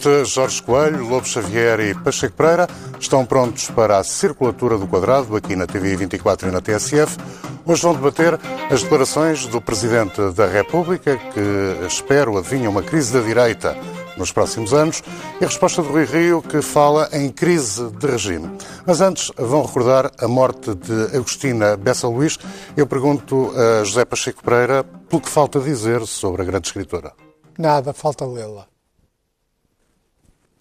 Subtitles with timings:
[0.00, 2.66] noite, Jorge Coelho, Lobo Xavier e Pacheco Pereira
[2.98, 7.18] estão prontos para a circulatura do quadrado aqui na TV 24 e na TSF.
[7.66, 8.38] Hoje vão debater
[8.70, 13.76] as declarações do Presidente da República, que espero adivinha uma crise da direita
[14.16, 15.02] nos próximos anos,
[15.40, 18.50] e a resposta do Rui Rio, que fala em crise de regime.
[18.86, 22.38] Mas antes, vão recordar a morte de Agostina Bessa Luís.
[22.76, 27.12] Eu pergunto a José Pacheco Pereira pelo que falta dizer sobre a grande escritora.
[27.58, 28.70] Nada, falta lê-la.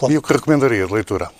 [0.08, 1.32] E o que recomendaria de leitura?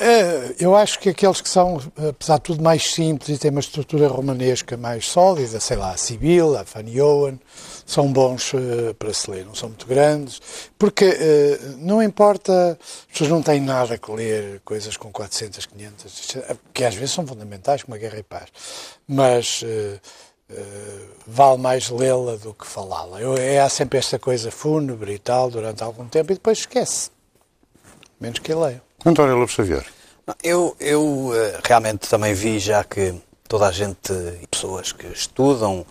[0.00, 3.60] É, eu acho que aqueles que são, apesar de tudo, mais simples e têm uma
[3.60, 7.38] estrutura romanesca mais sólida, sei lá, a Sibila, a Fanny Owen,
[7.86, 10.42] são bons uh, para se ler, não são muito grandes,
[10.76, 16.36] porque uh, não importa, as pessoas não têm nada que ler, coisas com 400, 500,
[16.74, 18.48] que às vezes são fundamentais, como a Guerra e Paz,
[19.06, 19.64] mas
[21.26, 23.20] vale mais lê-la do que falá-la.
[23.38, 27.15] É, há sempre esta coisa fúnebre e tal durante algum tempo e depois esquece
[28.20, 28.82] menos que leia.
[29.04, 29.84] António Lopes Xavier.
[30.42, 31.30] Eu, eu
[31.62, 33.14] realmente também vi já que
[33.48, 34.12] toda a gente,
[34.50, 35.86] pessoas que estudam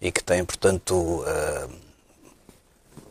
[0.00, 1.24] e que têm, portanto,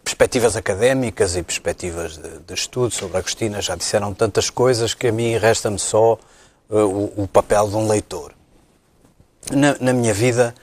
[0.04, 5.08] perspectivas académicas e perspectivas de, de, estudo sobre a Agostina já disseram tantas coisas que
[5.08, 6.18] a mim resta-me só
[6.70, 8.34] o, o, papel de um leitor.
[9.52, 10.56] Na, na minha vida,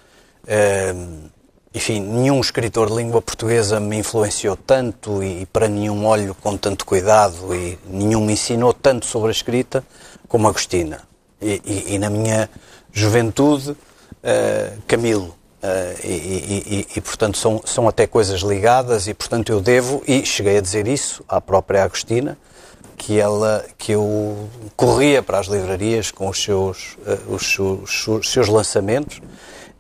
[1.75, 6.87] enfim, nenhum escritor de língua portuguesa me influenciou tanto e para nenhum olho com tanto
[6.87, 9.85] cuidado e nenhum me ensinou tanto sobre a escrita
[10.29, 11.03] como Agostina.
[11.43, 12.49] E, e, e na minha
[12.93, 15.35] juventude, uh, Camilo.
[15.65, 20.59] Uh, e, e, portanto, são, são até coisas ligadas e, portanto, eu devo, e cheguei
[20.59, 22.39] a dizer isso à própria Agostina,
[22.97, 28.31] que ela que eu corria para as livrarias com os seus, uh, os, seus, os
[28.31, 29.21] seus lançamentos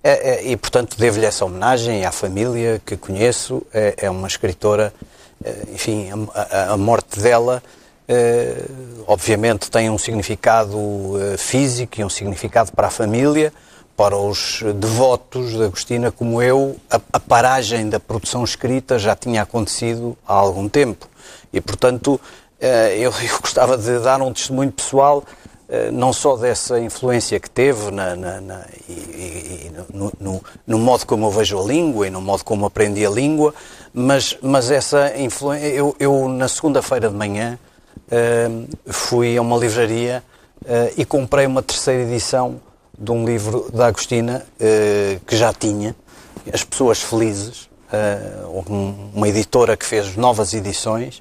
[0.06, 3.62] é, é, e, portanto, devo-lhe essa homenagem à família que conheço.
[3.72, 4.92] É, é uma escritora,
[5.42, 7.62] é, enfim, a, a, morte dela,
[8.06, 8.54] é,
[9.06, 10.78] obviamente, tem um significado
[11.32, 13.50] é, físico e um significado para a família.
[13.96, 19.40] Para os devotos de Agostina, como eu, a, a paragem da produção escrita já tinha
[19.40, 21.08] acontecido há algum tempo.
[21.50, 22.20] E, portanto,
[22.60, 25.24] eu, eu gostava de dar um testemunho pessoal
[25.92, 31.06] não só dessa influência que teve na, na, na e, e, no, no, no, modo
[31.06, 33.54] como eu vejo a língua e no modo como aprendi a língua,
[33.92, 35.66] mas, mas essa influência.
[35.68, 37.58] Eu, eu na segunda-feira de manhã,
[38.04, 40.22] uh, fui a uma livraria
[40.62, 42.60] uh, e comprei uma terceira edição
[42.96, 45.94] de um livro da Agostina uh, que já tinha,
[46.52, 47.68] As Pessoas Felizes,
[49.12, 51.20] uma editora que fez novas edições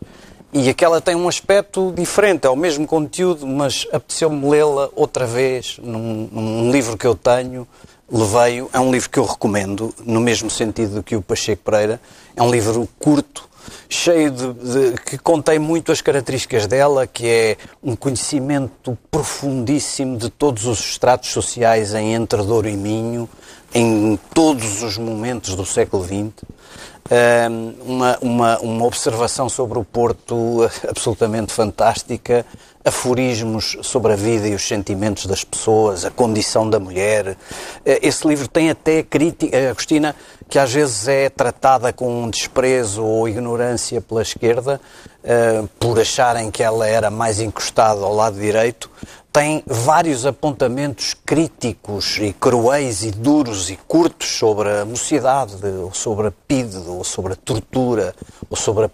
[0.53, 5.79] e aquela tem um aspecto diferente, é o mesmo conteúdo, mas apeteceu-me lê-la outra vez
[5.81, 7.67] num, num, livro que eu tenho,
[8.09, 11.99] levei-o, é um livro que eu recomendo, no mesmo sentido que o Pacheco Pereira,
[12.35, 13.49] é um livro curto,
[13.89, 20.29] cheio de, de, que contém muito as características dela, que é um conhecimento profundíssimo de
[20.29, 23.27] todos os estratos sociais em Entre Douro e Minho,
[23.73, 26.31] em todos os momentos do século XX
[27.85, 32.45] uma, uma, uma observação sobre o Porto absolutamente fantástica,
[32.83, 37.37] aforismos sobre a vida e os sentimentos das pessoas, a condição da mulher.
[37.85, 40.15] Eh, esse livro tem até crítica, Agostina,
[40.49, 44.81] que às vezes é tratada com desprezo ou ignorância pela esquerda,
[45.79, 48.91] por acharem que ela era mais encostada ao lado direito,
[49.33, 56.27] tem vários apontamentos críticos e cruéis e duros e curtos sobre a mocidade, ou sobre
[56.27, 58.13] a PIDE, ou sobre a tortura,
[58.47, 58.89] ou sobre a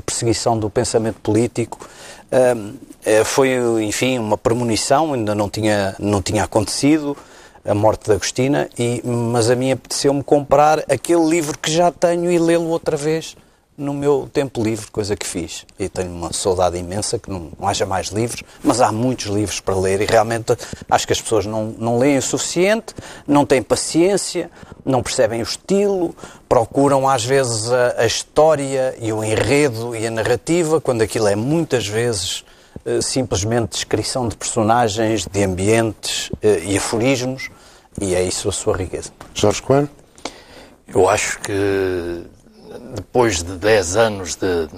[0.00, 1.88] perseguição do pensamento político.
[2.32, 3.54] Eh, foi,
[3.84, 7.16] enfim, uma premonição, ainda não tinha, não tinha acontecido
[7.64, 12.32] a morte da Agostina, e, mas a mim apeteceu-me comprar aquele livro que já tenho
[12.32, 13.36] e lê-lo outra vez
[13.76, 15.66] no meu tempo livre, coisa que fiz.
[15.78, 19.60] E tenho uma saudade imensa que não, não, haja mais livros, mas há muitos livros
[19.60, 20.56] para ler e realmente
[20.88, 22.94] acho que as pessoas não, não leem o suficiente,
[23.26, 24.50] não têm paciência,
[24.84, 26.14] não percebem o estilo,
[26.48, 31.34] procuram às vezes a, a história e o enredo e a narrativa, quando aquilo é
[31.34, 32.44] muitas vezes
[32.86, 37.50] uh, simplesmente descrição de personagens, de ambientes uh, e aforismos,
[38.00, 39.10] e é isso a sua riqueza.
[39.34, 39.90] Jorge Coelho?
[40.86, 42.24] Eu acho que
[42.94, 44.68] depois de 10 anos de,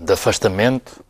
[0.00, 1.04] de afastamento,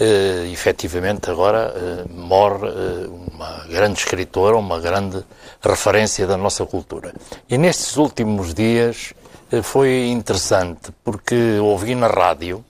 [0.00, 5.22] uh, efetivamente agora uh, morre uh, uma grande escritora, uma grande
[5.62, 7.14] referência da nossa cultura.
[7.48, 9.12] E nestes últimos dias
[9.52, 12.64] uh, foi interessante porque ouvi na rádio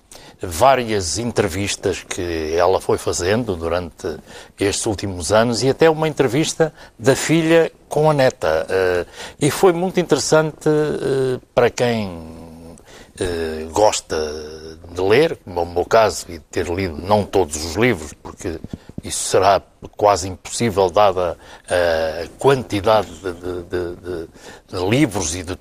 [0.44, 4.16] várias entrevistas que ela foi fazendo durante
[4.58, 8.66] estes últimos anos e até uma entrevista da filha com a neta.
[9.40, 10.68] E foi muito interessante
[11.54, 12.41] para quem
[13.72, 14.16] gosta
[14.92, 18.12] de ler, como é o meu caso, e de ter lido não todos os livros,
[18.12, 18.58] porque
[19.02, 19.60] isso será
[19.96, 21.36] quase impossível dada
[21.68, 24.28] a quantidade de, de, de,
[24.68, 25.56] de livros e de,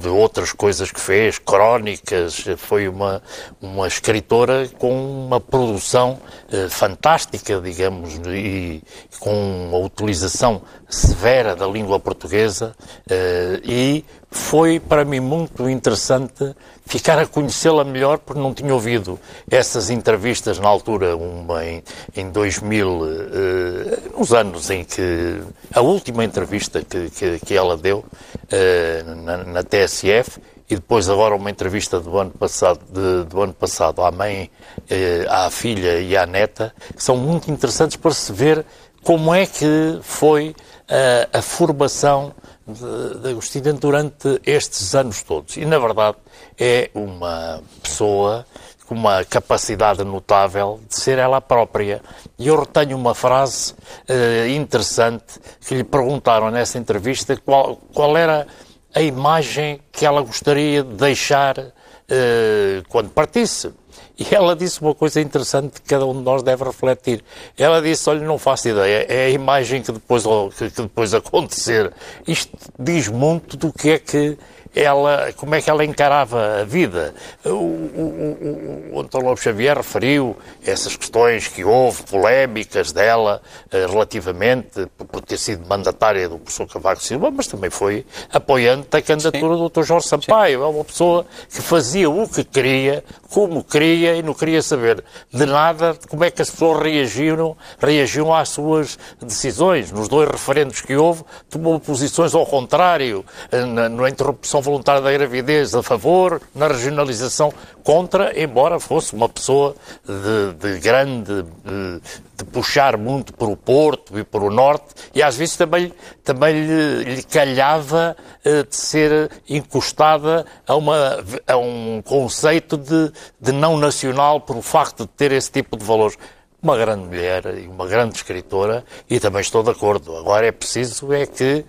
[0.00, 3.22] de outras coisas que fez, crónicas, foi uma,
[3.60, 6.18] uma escritora com uma produção
[6.50, 8.82] eh, fantástica, digamos, e
[9.18, 12.74] com uma utilização severa da língua portuguesa
[13.08, 16.54] eh, e foi para mim muito interessante
[16.92, 19.18] ficar a conhecê-la melhor porque não tinha ouvido
[19.50, 21.82] essas entrevistas na altura, uma em,
[22.14, 25.42] em 2000, eh, nos anos em que
[25.72, 28.04] a última entrevista que, que, que ela deu
[28.50, 33.54] eh, na, na, TSF e depois agora uma entrevista do ano passado, de, do ano
[33.54, 34.50] passado à mãe,
[34.90, 38.66] eh, à filha e à neta, que são muito interessantes para se ver
[39.02, 40.54] como é que foi
[40.86, 42.34] a, a formação
[42.66, 45.56] de, de Agostina durante estes anos todos.
[45.56, 46.16] E, na verdade,
[46.58, 48.46] é uma pessoa
[48.86, 52.02] com uma capacidade notável de ser ela própria.
[52.38, 58.46] E eu retenho uma frase uh, interessante que lhe perguntaram nessa entrevista qual, qual era
[58.94, 63.72] a imagem que ela gostaria de deixar uh, quando partisse.
[64.18, 67.24] E ela disse uma coisa interessante que cada um de nós deve refletir.
[67.56, 70.24] Ela disse: Olha, não faço ideia, é a imagem que depois,
[70.56, 71.92] que, que depois acontecer.
[72.26, 74.38] Isto diz muito do que é que
[74.74, 77.14] ela, como é que ela encarava a vida.
[77.44, 83.86] O, o, o, o António Lopes Xavier referiu essas questões que houve, polémicas dela eh,
[83.86, 89.56] relativamente por ter sido mandatária do professor Cavaco Silva, mas também foi apoiante da candidatura
[89.56, 89.82] do Dr.
[89.82, 90.58] Jorge Sampaio.
[90.58, 90.64] Sim.
[90.64, 95.46] É uma pessoa que fazia o que queria, como queria e não queria saber de
[95.46, 99.92] nada como é que as pessoas reagiram, reagiam às suas decisões.
[99.92, 105.12] Nos dois referendos que houve, tomou posições ao contrário, eh, na, na interrupção voluntária da
[105.12, 109.74] gravidez a favor, na regionalização contra, embora fosse uma pessoa
[110.06, 111.42] de, de grande.
[111.42, 112.00] De,
[112.34, 115.92] de puxar muito para o Porto e para o Norte, e às vezes também,
[116.24, 123.52] também lhe, lhe calhava uh, de ser encostada a, uma, a um conceito de, de
[123.52, 126.18] não nacional por o facto de ter esse tipo de valores
[126.62, 130.16] uma grande mulher e uma grande escritora e também estou de acordo.
[130.16, 131.64] Agora é preciso é que eh,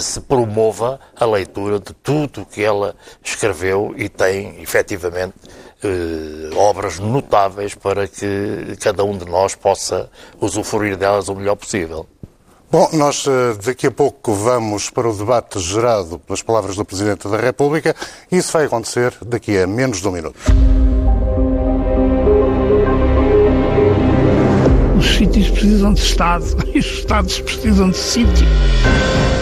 [0.00, 5.34] se promova a leitura de tudo o que ela escreveu e tem, efetivamente,
[5.82, 10.10] eh, obras notáveis para que cada um de nós possa
[10.40, 12.06] usufruir delas o melhor possível.
[12.70, 17.28] Bom, nós eh, daqui a pouco vamos para o debate gerado pelas palavras do Presidente
[17.28, 17.94] da República
[18.30, 20.38] e isso vai acontecer daqui a menos de um minuto.
[24.98, 26.44] Os sítios precisam de Estado
[26.74, 28.46] e os Estados precisam de sítio.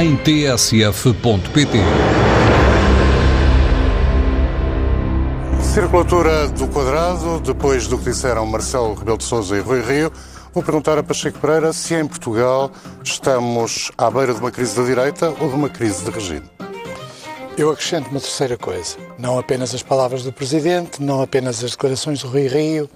[0.00, 1.78] em tsf.pt.
[5.62, 10.10] Circulatura do quadrado, depois do que disseram Marcelo Rebelo de Sousa e Rui Rio,
[10.54, 12.70] vou perguntar a Pacheco Pereira se em Portugal
[13.04, 16.48] estamos à beira de uma crise da direita ou de uma crise de regime.
[17.58, 18.96] Eu acrescento uma terceira coisa.
[19.18, 22.88] Não apenas as palavras do Presidente, não apenas as declarações do Rui Rio,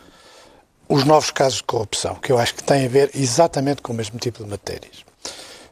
[0.89, 3.97] os novos casos de corrupção, que eu acho que têm a ver exatamente com o
[3.97, 5.05] mesmo tipo de matérias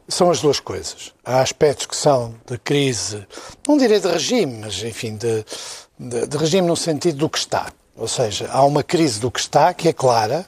[0.07, 1.13] são as duas coisas.
[1.23, 3.25] Há aspectos que são de crise,
[3.67, 5.45] não direi de regime, mas enfim, de,
[5.99, 7.71] de, de, regime no sentido do que está.
[7.95, 10.45] Ou seja, há uma crise do que está, que é clara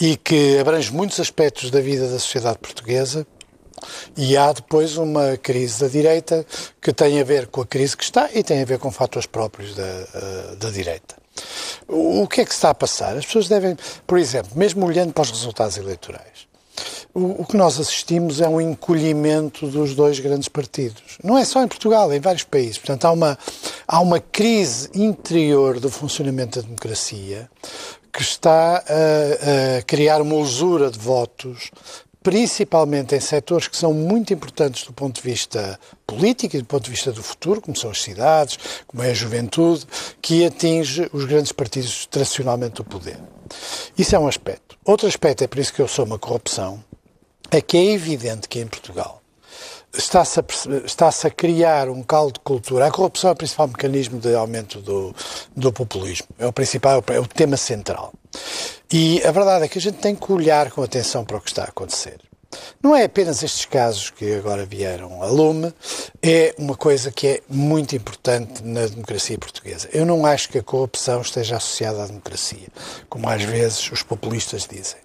[0.00, 3.26] e que abrange muitos aspectos da vida da sociedade portuguesa
[4.16, 6.44] E há depois uma crise da direita
[6.80, 9.26] que tem a ver com a crise que está e tem a ver com fatores
[9.26, 11.16] próprios da, uh, da direita.
[11.88, 13.16] O, que é que está a passar?
[13.16, 13.76] As pessoas devem,
[14.06, 16.46] por exemplo, mesmo olhando para os resultados eleitorais,
[17.14, 21.18] o, que nós assistimos é um encolhimento dos dois grandes partidos.
[21.22, 22.78] Não é só em Portugal, é em vários países.
[22.78, 23.38] Portanto, há uma,
[23.86, 27.50] há uma crise interior do funcionamento da democracia
[28.12, 31.70] que está a, a criar uma usura de votos
[32.22, 36.84] principalmente em setores que são muito importantes do ponto de vista político e do ponto
[36.84, 39.86] de vista do futuro, como são as cidades, como é a juventude,
[40.20, 43.18] que atinge os grandes partidos tradicionalmente do poder.
[43.96, 44.76] Isso é um aspecto.
[44.84, 46.82] Outro aspecto, é por isso que eu sou uma corrupção,
[47.50, 49.20] é que é evidente que em Portugal
[49.92, 50.44] está-se a,
[50.84, 52.86] está a, criar um caldo de cultura.
[52.86, 55.14] A corrupção é o principal mecanismo de aumento do,
[55.56, 56.28] do populismo.
[56.38, 58.12] É o principal, é o tema central.
[58.92, 61.50] E a verdade é que a gente tem que olhar com atenção para o que
[61.50, 62.18] está a acontecer.
[62.82, 65.72] Não é apenas estes casos que agora vieram a lume,
[66.22, 69.88] é uma coisa que é muito importante na democracia portuguesa.
[69.92, 72.66] Eu não acho que a corrupção esteja associada à democracia,
[73.08, 74.98] como às vezes os populistas dizem.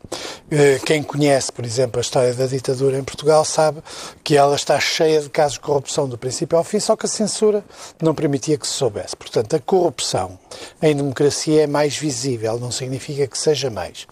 [0.49, 3.81] Eh, quem conhece, por exemplo, a história da ditadura em Portugal sabe
[4.23, 7.09] que ela está cheia de casos de corrupção do princípio ao fim, só que a
[7.09, 7.63] censura
[8.01, 9.15] não permitia que se soubesse.
[9.15, 10.39] Portanto, a corrupção
[10.81, 14.07] em democracia é mais visível, não significa que seja mais.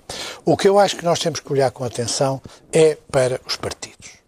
[0.45, 4.23] O que eu acho que nós temos que olhar com atenção é para os partidos.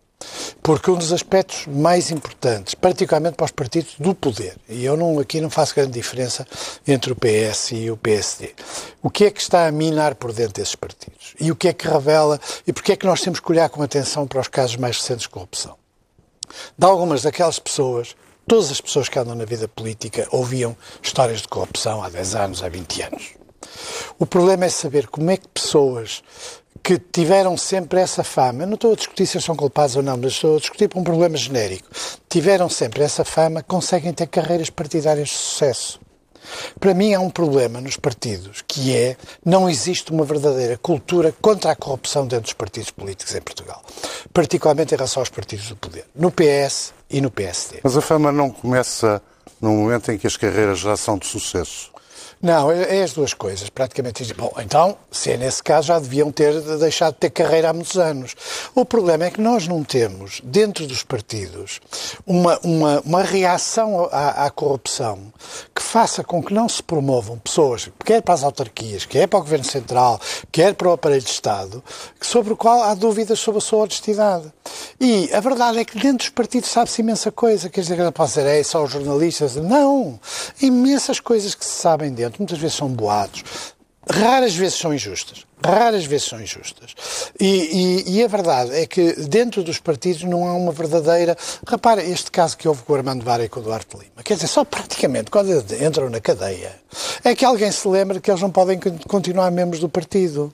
[0.64, 5.20] Porque um dos aspectos mais importantes, particularmente para os partidos do poder, e eu não,
[5.20, 6.48] aqui não faço grande diferença
[6.88, 8.56] entre o PS e o PSD,
[9.02, 11.36] o que é que está a minar por dentro desses partidos?
[11.40, 13.84] E o que é que revela, e porque é que nós temos que olhar com
[13.84, 15.76] atenção para os casos mais recentes de corrupção?
[16.78, 18.16] De algumas daquelas pessoas,
[18.48, 22.64] todas as pessoas que andam na vida política ouviam histórias de corrupção há 10 anos,
[22.64, 23.30] há 20 anos.
[24.18, 26.24] O problema é saber como é que pessoas
[26.84, 30.34] que tiveram sempre essa fama, não estou a discutir se são culpados ou não, mas
[30.34, 31.88] estou a discutir por um problema genérico,
[32.30, 36.00] tiveram sempre essa fama, conseguem ter carreiras partidárias de sucesso.
[36.80, 41.72] Para mim há um problema nos partidos, que é não existe uma verdadeira cultura contra
[41.72, 43.82] a corrupção dentro dos partidos políticos em Portugal,
[44.34, 47.80] particularmente em relação aos partidos do poder, no PS e no PSD.
[47.84, 49.22] Mas a fama não começa
[49.60, 51.95] no momento em que as carreiras já são de sucesso.
[52.42, 54.34] Não, é, é as duas coisas, praticamente.
[54.34, 57.98] Bom, então, se é nesse caso, já deviam ter deixado de ter carreira há muitos
[57.98, 58.36] anos.
[58.74, 61.80] O problema é que nós não temos, dentro dos partidos,
[62.26, 65.34] uma, uma, uma reação à, à corrupção
[65.74, 69.42] que faça com que não se promovam pessoas, quer para as autarquias, quer para o
[69.42, 70.20] Governo Central,
[70.52, 71.84] quer para o aparelho de Estado,
[72.22, 74.52] sobre o qual há dúvidas sobre a sua honestidade.
[75.00, 77.70] E a verdade é que dentro dos partidos sabe-se imensa coisa.
[77.70, 79.56] Quer dizer, que não pode dizer, é só os jornalistas.
[79.56, 80.20] Não!
[80.62, 83.44] Imensas coisas que se sabem muitas vezes são boatos,
[84.10, 85.46] raras vezes são injustas.
[85.64, 86.96] Raras vezes são injustas.
[87.40, 91.36] E, e, e, a verdade é que dentro dos partidos não há uma verdadeira.
[91.68, 94.22] Repara, este caso que houve com o Armando Vara e com o Duarte Lima.
[94.24, 95.52] Quer dizer, só praticamente quando
[95.84, 96.76] entram na cadeia
[97.24, 100.54] é que alguém se lembra que eles não podem continuar membros do partido.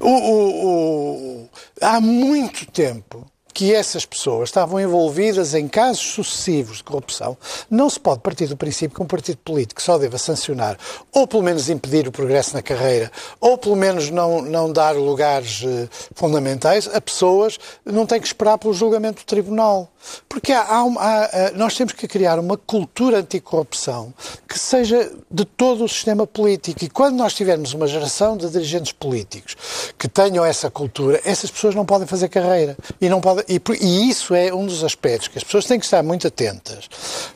[0.00, 1.48] O, o, o,
[1.80, 3.24] há muito tempo
[3.58, 7.36] que essas pessoas estavam envolvidas em casos sucessivos de corrupção,
[7.68, 10.78] não se pode partir do princípio que um partido político só deva sancionar,
[11.12, 13.10] ou pelo menos impedir o progresso na carreira,
[13.40, 18.58] ou pelo menos não, não dar lugares eh, fundamentais a pessoas, não tem que esperar
[18.58, 19.90] pelo julgamento do tribunal.
[20.28, 24.14] Porque há, há, há, eh, nós temos que criar uma cultura anticorrupção
[24.48, 26.84] que seja de todo o sistema político.
[26.84, 29.56] E quando nós tivermos uma geração de dirigentes políticos
[29.98, 32.76] que tenham essa cultura, essas pessoas não podem fazer carreira.
[33.00, 35.84] E não podem, e, e, isso é um dos aspectos que as pessoas têm que
[35.84, 36.88] estar muito atentas,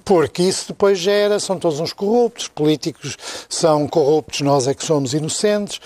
[0.05, 3.17] porque isso depois gera, são todos uns corruptos, políticos
[3.49, 5.81] são corruptos, nós é que somos inocentes.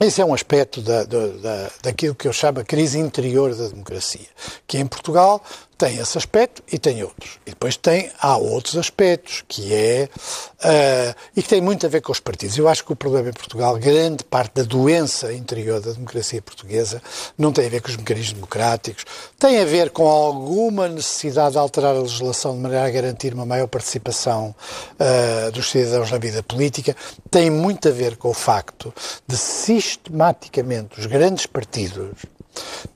[0.00, 4.26] Esse é um aspecto da, da, daquilo que eu chamo a crise interior da democracia,
[4.66, 5.42] que em Portugal
[5.82, 7.40] tem esse aspecto e tem outros.
[7.44, 12.00] E depois tem, há outros aspectos, que é, uh, e que tem muito a ver
[12.00, 12.56] com os partidos.
[12.56, 17.02] Eu acho que o problema em Portugal, grande parte da doença interior da democracia portuguesa,
[17.36, 19.04] não tem a ver com os mecanismos democráticos,
[19.40, 23.44] tem a ver com alguma necessidade de alterar a legislação de maneira a garantir uma
[23.44, 24.54] maior participação
[25.00, 26.94] uh, dos cidadãos na vida política,
[27.28, 28.94] tem muito a ver com o facto
[29.26, 32.10] de sistematicamente os grandes partidos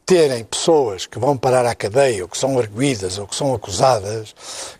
[0.05, 4.35] terem pessoas que vão parar à cadeia, ou que são arguídas, ou que são acusadas,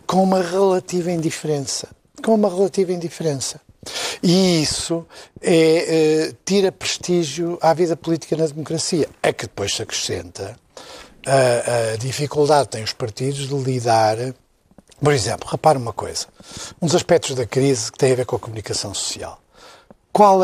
[0.05, 1.89] com uma relativa indiferença.
[2.23, 3.59] Com uma relativa indiferença.
[4.21, 5.05] E isso
[5.41, 9.07] é, é, tira prestígio à vida política na democracia.
[9.21, 10.57] É que depois se acrescenta
[11.25, 14.17] a, a dificuldade que têm os partidos de lidar.
[14.99, 16.25] Por exemplo, repare uma coisa.
[16.81, 19.39] Um dos aspectos da crise que tem a ver com a comunicação social.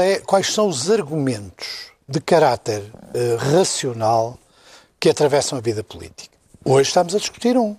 [0.03, 4.37] É, quais são os argumentos de caráter uh, racional
[4.99, 6.37] que atravessam a vida política.
[6.63, 7.75] Hoje estamos a discutir um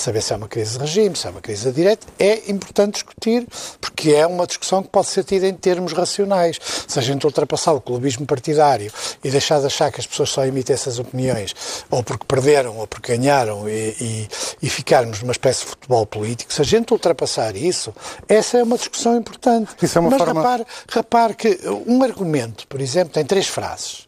[0.00, 2.94] saber se é uma crise de regime, se é uma crise da direita, é importante
[2.94, 3.46] discutir,
[3.80, 6.58] porque é uma discussão que pode ser tida em termos racionais.
[6.86, 10.44] Se a gente ultrapassar o clubismo partidário e deixar de achar que as pessoas só
[10.44, 11.54] emitem essas opiniões,
[11.90, 14.28] ou porque perderam, ou porque ganharam, e, e,
[14.62, 17.94] e ficarmos numa espécie de futebol político, se a gente ultrapassar isso,
[18.28, 19.74] essa é uma discussão importante.
[19.82, 20.40] Isso é uma Mas forma...
[20.40, 24.07] repare, repare que um argumento, por exemplo, tem três frases.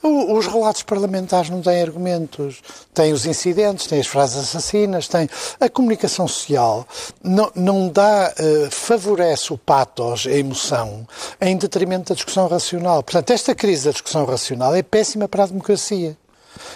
[0.00, 2.62] Os relatos parlamentares não têm argumentos,
[2.94, 5.28] têm os incidentes, têm as frases assassinas, têm
[5.58, 6.86] a comunicação social
[7.22, 11.06] não, não dá, uh, favorece o patos, a emoção,
[11.40, 13.02] em detrimento da discussão racional.
[13.02, 16.16] Portanto, esta crise da discussão racional é péssima para a democracia.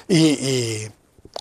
[0.09, 0.93] E, e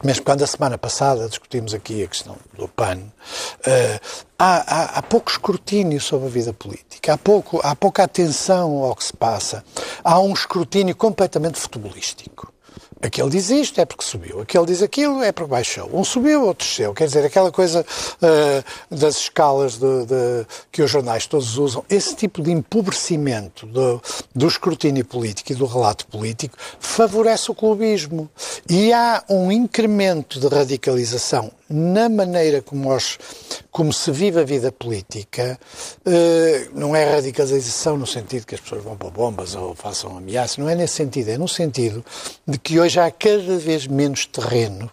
[0.04, 4.00] mesmo quando a semana passada discutimos aqui a questão do PAN, uh,
[4.38, 8.96] há, há, há, pouco escrutínio sobre a vida política, há, pouco, há pouca atenção ao
[8.96, 9.64] que se passa,
[10.04, 12.52] há um escrutínio completamente futebolístico.
[13.02, 15.90] Aquele diz isto é porque subiu, aquele diz aquilo é porque baixou.
[15.92, 16.94] Um subiu, outro desceu.
[16.94, 22.16] Quer dizer, aquela coisa uh, das escalas de, de, que os jornais todos usam, esse
[22.16, 24.02] tipo de empobrecimento do,
[24.36, 28.30] do escrutínio político e do relato político favorece o clubismo.
[28.70, 33.18] E há um incremento de radicalização na maneira como, os,
[33.72, 35.58] como se vive a vida política,
[36.06, 40.58] uh, não é radicalização no sentido que as pessoas vão para bombas ou façam ameaças,
[40.58, 42.04] não é nesse sentido, é no sentido
[42.46, 44.90] de que hoje há cada vez menos terreno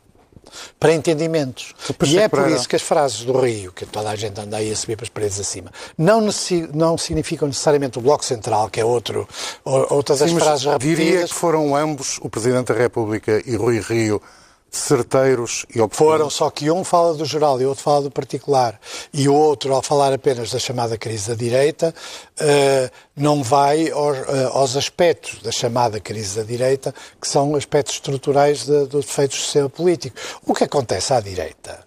[0.79, 1.75] para entendimentos.
[2.07, 4.71] E é por isso que as frases do Rio, que toda a gente anda aí
[4.71, 6.29] a subir para as paredes acima, não,
[6.75, 9.29] não significam necessariamente o Bloco Central, que é outro,
[9.65, 10.97] outras das frases repetidas.
[10.97, 14.23] Diria que foram ambos, o Presidente da República e Rui Rio,
[14.71, 15.97] certeiros e oportunos.
[15.97, 18.79] Foram, só que um fala do geral e outro fala do particular.
[19.13, 21.95] E o outro, ao falar apenas da chamada crise da direita,
[22.41, 27.95] uh, não vai aos, uh, aos, aspectos da chamada crise da direita, que são aspectos
[27.95, 30.17] estruturais de, dos defeitos do sistema político.
[30.47, 31.87] O que acontece à direita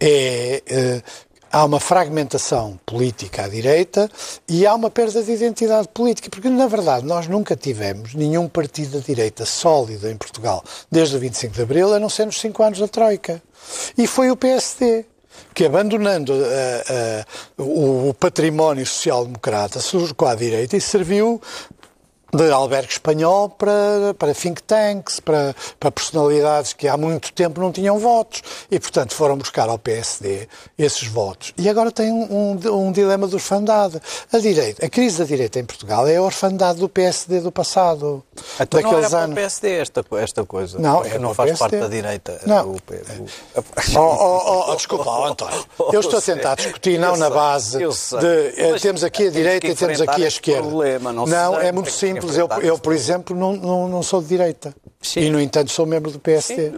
[0.00, 1.25] é uh,
[1.56, 4.10] há uma fragmentação política à direita
[4.46, 8.98] e há uma perda de identidade política, porque na verdade nós nunca tivemos nenhum partido
[8.98, 12.62] da direita sólido em Portugal desde o 25 de Abril, a não ser nos cinco
[12.62, 13.42] anos da Troika.
[13.96, 15.06] E foi o PSD
[15.54, 21.40] que abandonando uh, uh, o, património social-democrata colocou à direita e serviu
[22.36, 27.72] de albergue espanhol para, para think tanks, para, para personalidades que há muito tempo não
[27.72, 31.52] tinham votos e, portanto, foram buscar ao PSD esses votos.
[31.56, 34.00] E agora tem um, um, um dilema de orfandade.
[34.32, 38.22] A, direita, a crise da direita em Portugal é a orfandade do PSD do passado.
[38.60, 39.24] Então daqueles não era anos.
[39.24, 40.78] para o PSD esta, esta coisa?
[40.78, 42.40] Não, é não faz parte da direita.
[42.46, 42.70] Não.
[42.70, 42.80] O, o...
[43.96, 45.64] Oh, oh, oh, desculpa, oh, António.
[45.92, 49.74] Eu estou a tentar discutir não na base de eh, temos aqui a direita e
[49.74, 50.62] temos aqui a esquerda.
[50.62, 52.58] Problema, não, não é muito simples simples.
[52.64, 54.74] Eu, eu, por exemplo, não, não, não sou de direita.
[55.00, 55.20] Sim.
[55.20, 56.70] E, no entanto, sou membro do PSD.
[56.70, 56.76] Sim,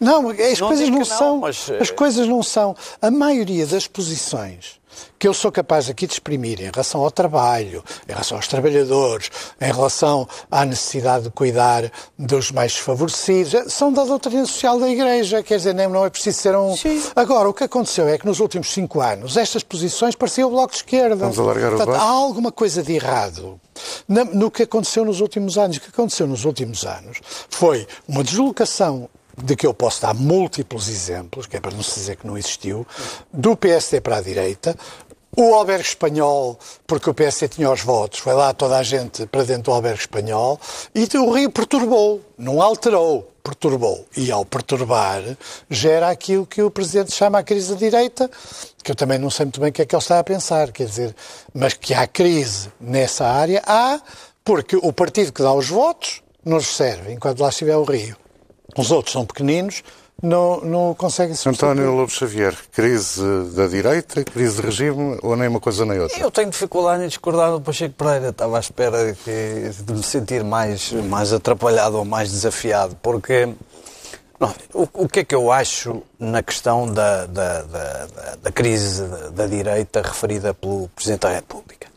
[0.00, 0.22] não.
[0.22, 0.30] não.
[0.30, 1.38] as não coisas não, são.
[1.38, 1.70] Mas...
[1.70, 2.74] As coisas não são.
[3.00, 4.80] A maioria das posições
[5.18, 9.30] que eu sou capaz aqui de exprimir em relação ao trabalho, em relação aos trabalhadores,
[9.60, 15.42] em relação à necessidade de cuidar dos mais desfavorecidos, são da doutrina social da Igreja,
[15.42, 16.76] quer dizer, não é preciso ser um...
[16.76, 17.02] Sim.
[17.14, 20.72] Agora, o que aconteceu é que nos últimos cinco anos estas posições pareciam o Bloco
[20.72, 21.16] de Esquerda.
[21.16, 23.60] Vamos alargar Portanto, o há alguma coisa de errado
[24.08, 25.76] no que aconteceu nos últimos anos.
[25.76, 30.88] O que aconteceu nos últimos anos foi uma deslocação de que eu posso dar múltiplos
[30.88, 32.86] exemplos, que é para não se dizer que não existiu,
[33.32, 34.74] do PSD para a direita,
[35.36, 39.44] o albergue espanhol, porque o PSD tinha os votos, foi lá toda a gente para
[39.44, 40.58] dentro do albergue espanhol,
[40.94, 44.04] e o Rio perturbou, não alterou, perturbou.
[44.16, 45.22] E ao perturbar,
[45.70, 48.28] gera aquilo que o Presidente chama a crise da direita,
[48.82, 50.72] que eu também não sei muito bem o que é que ele está a pensar,
[50.72, 51.14] quer dizer,
[51.54, 54.00] mas que há crise nessa área, há,
[54.44, 58.16] porque o partido que dá os votos nos serve, enquanto lá estiver o Rio.
[58.76, 59.82] Os outros são pequeninos,
[60.22, 61.70] não, não conseguem substituir.
[61.70, 63.22] António Lobo Xavier, crise
[63.54, 66.18] da direita, crise de regime ou nem uma coisa nem outra?
[66.18, 68.30] Eu tenho dificuldade em discordar do Pacheco Pereira.
[68.30, 73.54] Estava à espera de, de me sentir mais, mais atrapalhado ou mais desafiado, porque
[74.40, 78.06] não, o, o, que é que eu acho na questão da, da, da,
[78.42, 81.88] da crise da, da direita referida pelo Presidente da República?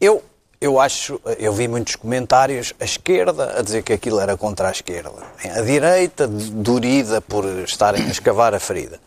[0.00, 0.22] Eu
[0.60, 4.70] eu acho, eu vi muitos comentários, a esquerda a dizer que aquilo era contra a
[4.70, 5.12] esquerda,
[5.44, 8.98] a direita dorida por estarem a escavar a ferida.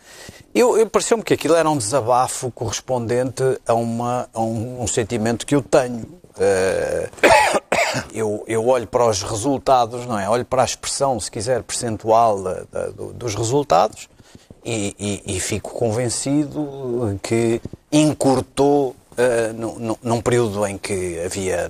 [0.53, 5.45] Eu, eu pareceu-me que aquilo era um desabafo correspondente a, uma, a um, um, sentimento
[5.45, 6.01] que eu tenho.
[6.01, 7.09] Uh,
[8.13, 10.27] eu, eu olho para os resultados, não é?
[10.27, 14.09] Olho para a expressão, se quiser, percentual da, da, dos resultados
[14.65, 21.69] e, e, e fico convencido que encurtou uh, num, num, período em que havia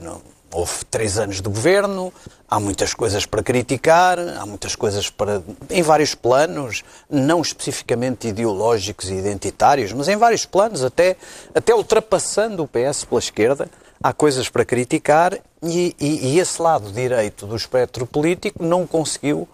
[0.52, 2.12] houve três anos de governo,
[2.48, 5.42] há muitas coisas para criticar, há muitas coisas para.
[5.70, 11.16] em vários planos, não especificamente ideológicos e identitários, mas em vários planos, até,
[11.54, 13.70] até ultrapassando o PS pela esquerda,
[14.02, 19.48] há coisas para criticar e, e, e esse lado direito do espectro político não conseguiu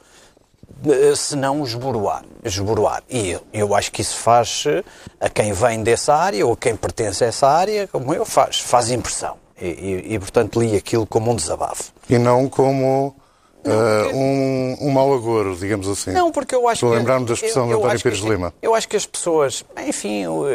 [0.87, 2.23] eh, senão esboroar.
[2.43, 3.03] esboroar.
[3.09, 4.83] E eu, eu, acho que isso faz, eh,
[5.19, 8.59] a quem vem dessa área ou a quem pertence a essa área, como eu, faz,
[8.59, 9.37] faz impressão.
[9.59, 11.93] E, e, e portanto, li aquilo como um desabafo.
[12.09, 13.15] E não como
[13.65, 16.11] uh, um, um mau agouro, digamos assim.
[16.11, 18.29] Não, porque eu acho Estou a lembrar-me da expressão eu, eu de António Pires que,
[18.29, 18.53] Lima.
[18.61, 20.45] Eu acho que as pessoas, enfim, o,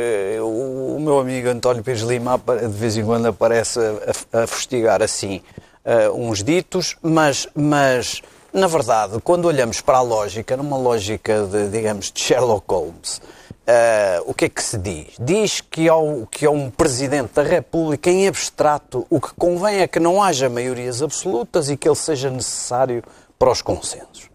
[0.43, 4.47] o, o, meu amigo António Pires Lima de vez em quando aparece a, a, a
[4.47, 5.43] fustigar assim
[5.85, 8.23] uh, uns ditos, mas, mas
[8.53, 14.25] na verdade, quando olhamos para a lógica, numa lógica de, digamos, de Sherlock Holmes, uh,
[14.27, 15.15] o que é que se diz?
[15.19, 20.01] Diz que ao, que um Presidente da República, em abstrato, o que convém é que
[20.01, 23.03] não haja maiorias absolutas e que ele seja necessário
[23.39, 24.29] para os consensos.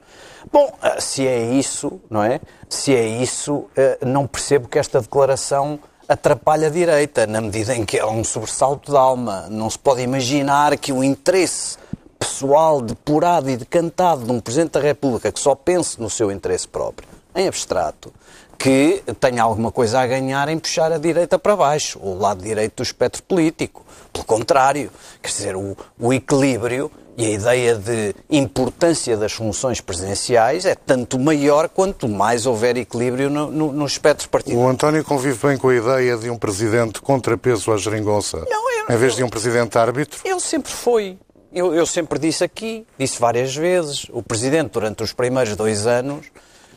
[0.51, 2.39] Bom, uh, se é isso, não é?
[2.69, 3.69] Se é isso, uh,
[4.05, 8.91] não percebo que esta declaração atrapalha a direita, na medida em que é um sobressalto
[8.91, 9.47] de alma.
[9.49, 11.77] Não se pode imaginar que o interesse
[12.25, 16.67] pessoal, depurado e decantado de um Presidente da República que só pense no seu interesse
[16.67, 18.11] próprio, em abstrato,
[18.57, 22.77] que tenha alguma coisa a ganhar em puxar a direita para baixo, o lado direito
[22.77, 23.85] do espectro político.
[24.11, 30.65] Pelo contrário, quer dizer, o, o equilíbrio e a ideia de importância das funções presidenciais
[30.65, 34.65] é tanto maior quanto mais houver equilíbrio no, no, no espectro partidário.
[34.65, 38.95] O António convive bem com a ideia de um presidente contrapeso à geringonça, Não, eu,
[38.95, 40.19] em vez de um presidente árbitro?
[40.25, 41.17] Ele sempre foi.
[41.55, 46.25] Eu, eu, sempre disse aqui, disse várias vezes, o Presidente, durante os primeiros dois anos,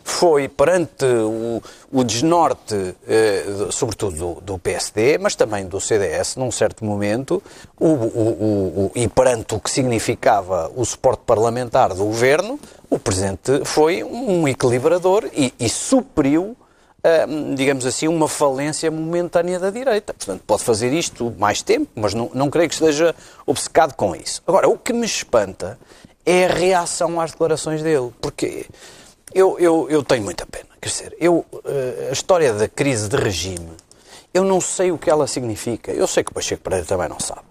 [0.05, 1.61] foi perante o,
[1.91, 7.43] o desnorte, eh, sobretudo do, do, PSD, mas também do CDS, num certo momento,
[7.77, 14.05] o, o, e perante o que significava o suporte parlamentar do governo, o Presidente foi
[14.05, 16.57] um equilibrador e, e supriu
[17.55, 20.13] digamos assim, uma falência momentânea da direita.
[20.13, 23.15] Portanto, pode fazer isto mais tempo, mas não, não creio que esteja
[23.47, 24.43] obcecado com isso.
[24.47, 25.79] Agora, o que me espanta
[26.27, 28.67] é a reação às declarações dele, porque
[29.33, 30.69] eu, eu, eu tenho muita pena.
[30.81, 33.71] Quer dizer, eu, eh, a história da crise de regime
[34.33, 35.91] eu não sei o que ela significa.
[35.91, 37.43] Eu sei que o Pacheco Pereira também não sabe.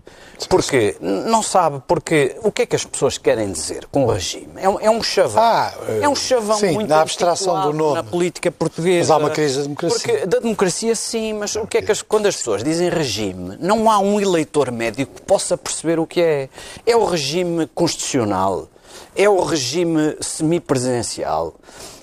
[0.47, 4.53] Porque não sabe, porque o que é que as pessoas querem dizer com o regime?
[4.57, 5.41] É um, é um chavão.
[5.41, 7.95] Ah, é um chavão sim, muito na abstração do nome.
[7.95, 8.99] na política portuguesa.
[8.99, 9.99] Mas há uma crise da democracia.
[9.99, 13.57] Porque, da democracia, sim, mas o que é que as, quando as pessoas dizem regime,
[13.59, 16.49] não há um eleitor médio que possa perceber o que é.
[16.85, 18.67] É o regime constitucional,
[19.15, 21.55] é o regime semipresidencial,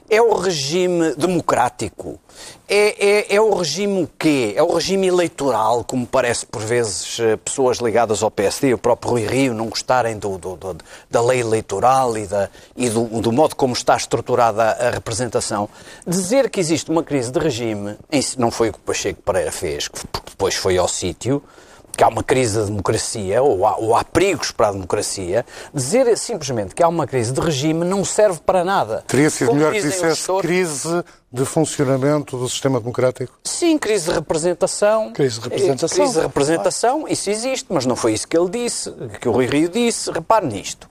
[0.09, 2.21] é o regime democrático
[2.67, 4.55] é, é, é, o regime o quê?
[4.57, 9.13] É o regime eleitoral, como parece por vezes eh, pessoas ligadas ao PSD, o próprio
[9.13, 10.77] Rui Rio, não gostarem do, do, do,
[11.11, 15.69] da lei eleitoral e, da, e do, do, modo como está estruturada a, a, representação.
[16.07, 17.99] Dizer que existe uma crise de regime,
[18.39, 21.43] não foi o que o Pacheco Pereira fez, porque depois foi ao sítio,
[21.97, 26.17] que há uma crise da democracia, ou há, ou há, perigos para a democracia, dizer
[26.17, 29.05] simplesmente que há uma crise de regime não serve para nada.
[29.07, 33.39] Teria sido Como melhor que dissesse crise de funcionamento do sistema democrático?
[33.45, 35.13] Sim, crise de representação.
[35.13, 35.99] Crise de representação.
[35.99, 39.47] Crise de representação, isso existe, mas não foi isso que ele disse, que o Rui
[39.47, 40.11] Rio disse.
[40.11, 40.89] Repare nisto.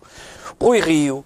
[0.59, 1.25] Rui Rio.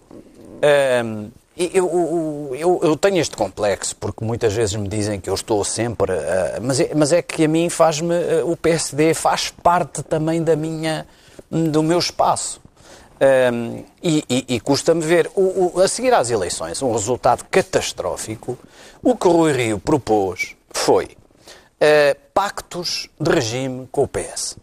[1.03, 5.63] Hum, eu, eu, eu, tenho este complexo, porque muitas vezes me dizem que eu estou
[5.63, 6.11] sempre.
[6.13, 8.13] Uh, mas, é, mas é que a mim faz-me.
[8.13, 11.07] Uh, o PSD faz parte também da minha,
[11.49, 12.61] do meu espaço.
[13.19, 18.57] Um, e, e, e custa-me ver, o, o, a seguir às eleições, um resultado catastrófico.
[19.01, 24.57] O que o Rui Rio propôs foi uh, pactos de regime com o PS.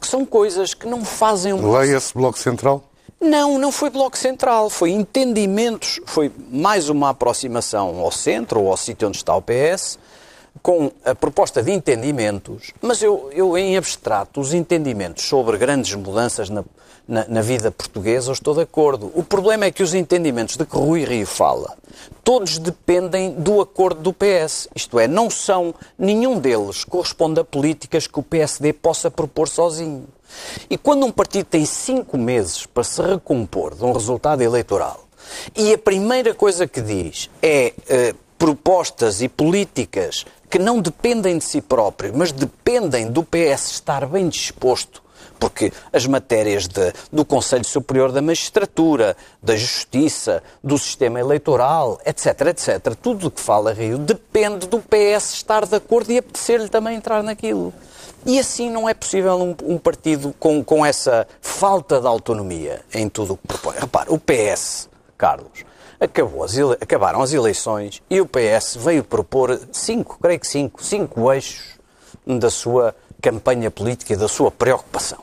[0.00, 1.52] Que são coisas que não fazem.
[1.54, 2.82] Leia-se Bloco Central?
[3.22, 8.76] Não, não foi Bloco Central, foi entendimentos, foi mais uma aproximação ao centro ou ao
[8.76, 9.96] sítio onde está o PS,
[10.60, 16.50] com a proposta de entendimentos, mas eu, eu em abstrato, os entendimentos sobre grandes mudanças
[16.50, 16.64] na,
[17.06, 19.12] na, na, vida portuguesa, eu estou de acordo.
[19.14, 21.76] O problema é que os entendimentos de que Rui Rio fala,
[22.24, 24.68] todos dependem do acordo do PS.
[24.74, 30.08] Isto é, não são, nenhum deles corresponde a políticas que o PSD possa propor sozinho.
[30.68, 35.08] E quando um partido tem cinco meses para se recompor de um resultado eleitoral
[35.56, 41.44] e a primeira coisa que diz é eh, propostas e políticas que não dependem de
[41.44, 45.02] si próprio, mas dependem do PS estar bem disposto
[45.42, 52.42] porque as matérias de, do Conselho Superior da Magistratura, da Justiça, do sistema eleitoral, etc,
[52.46, 56.96] etc, tudo o que fala Rio depende do PS estar de acordo e apetecer-lhe também
[56.96, 57.74] entrar naquilo.
[58.24, 63.08] E assim não é possível um, um, partido com, com essa falta de autonomia em
[63.08, 63.76] tudo o que propõe.
[63.78, 65.64] Repare, o PS, Carlos,
[65.98, 71.32] acabou as acabaram as eleições e o PS veio propor cinco, creio que cinco, cinco
[71.32, 71.78] eixos
[72.24, 75.18] da sua campanha política e da sua preocupação.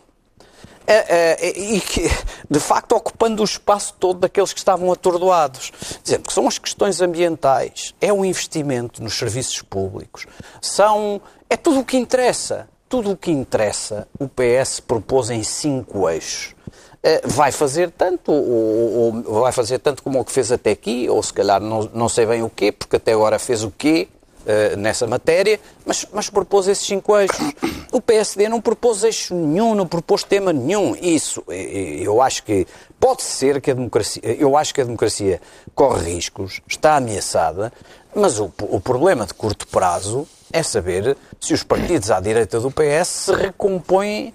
[1.42, 2.10] E que,
[2.50, 5.72] de facto, ocupando o espaço todo daqueles que estavam atordoados.
[6.04, 10.26] Dizendo que são as questões ambientais, é o investimento nos serviços públicos,
[10.60, 16.10] são, é tudo o que interessa tudo o que interessa, o PS propôs em cinco
[16.10, 16.56] eixos.
[17.02, 21.08] Eh, vai fazer tanto, ou, ou, vai fazer tanto como o que fez até aqui,
[21.08, 24.10] ou se calhar não, não sei bem o quê, porque até agora fez o quê
[24.50, 27.54] uh, nessa matéria, mas, mas propôs esses cinco eixos.
[27.92, 30.96] O PSD não propôs eixo nenhum, não propôs tema nenhum.
[30.96, 32.68] Isso, eu acho que
[33.00, 35.42] pode ser que a democracia, eu acho que a democracia
[35.74, 37.72] corre riscos, está ameaçada,
[38.14, 42.72] mas o, o problema de curto prazo é saber se os partidos à direita do
[42.72, 44.34] PS se recompõem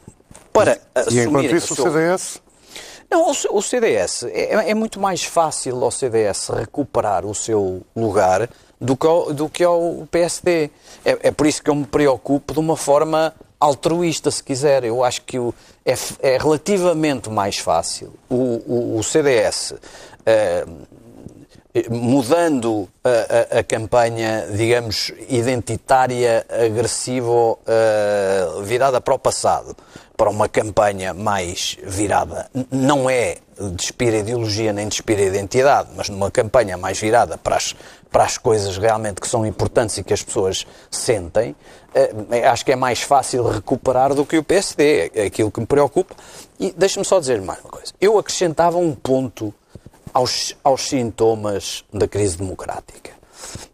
[0.53, 0.79] para
[1.11, 2.43] e, E enquanto isso o CDS?
[3.11, 8.49] Não, o CDS, é, é, muito mais fácil ao CDS recuperar o seu lugar
[8.85, 10.71] do que ao, do que ao PSD.
[11.05, 14.85] É, é por isso que eu me preocupo de uma forma altruísta, se quiser.
[14.85, 19.77] Eu acho que o, é, é, relativamente mais fácil o, o, o CDS uh,
[21.77, 29.77] eh, mudando a, a, a, campanha, digamos, identitária, agressiva, uh, virada para o passado,
[30.17, 36.09] para uma campanha mais virada, não é de espírito ideologia nem de espírito identidade, mas
[36.09, 37.75] numa campanha mais virada para as,
[38.15, 42.71] para as coisas realmente que são importantes e que as pessoas sentem, uh, acho que
[42.71, 46.15] é mais fácil recuperar do que o PSD, é aquilo que me preocupa.
[46.61, 47.93] E deixe-me só dizer mais uma coisa.
[48.01, 49.53] Eu acrescentava um ponto
[50.13, 53.11] aos, aos sintomas da crise democrática.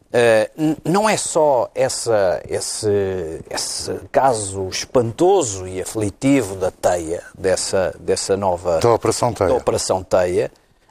[0.08, 8.38] Uh, não é só essa, esse, esse caso espantoso e aflitivo da teia, dessa, dessa
[8.38, 8.80] nova.
[8.80, 9.50] Da Operação Teia.
[9.50, 10.50] Da Operação Teia,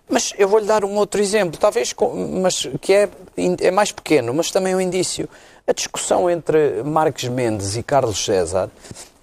[0.09, 1.93] mas eu vou-lhe dar um outro exemplo, talvez,
[2.41, 3.09] mas que é,
[3.61, 5.29] é mais pequeno, mas também um indício.
[5.67, 8.71] A discussão entre Marques Mendes e Carlos César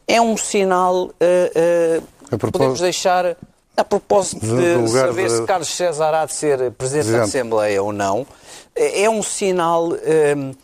[0.06, 1.06] é um sinal.
[1.06, 1.98] Uh,
[2.30, 3.36] uh, podemos deixar
[3.76, 5.36] a propósito de, de saber de...
[5.36, 8.26] se Carlos César há de ser Presidente da Assembleia ou não,
[8.74, 10.54] é um sinal um,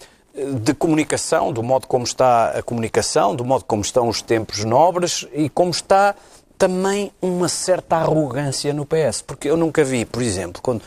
[0.60, 5.26] de comunicação, do modo como está a comunicação, do modo como estão os tempos nobres
[5.32, 6.14] e como está
[6.62, 9.20] também uma certa arrogância no PS.
[9.20, 10.80] Porque eu nunca vi, por exemplo, quando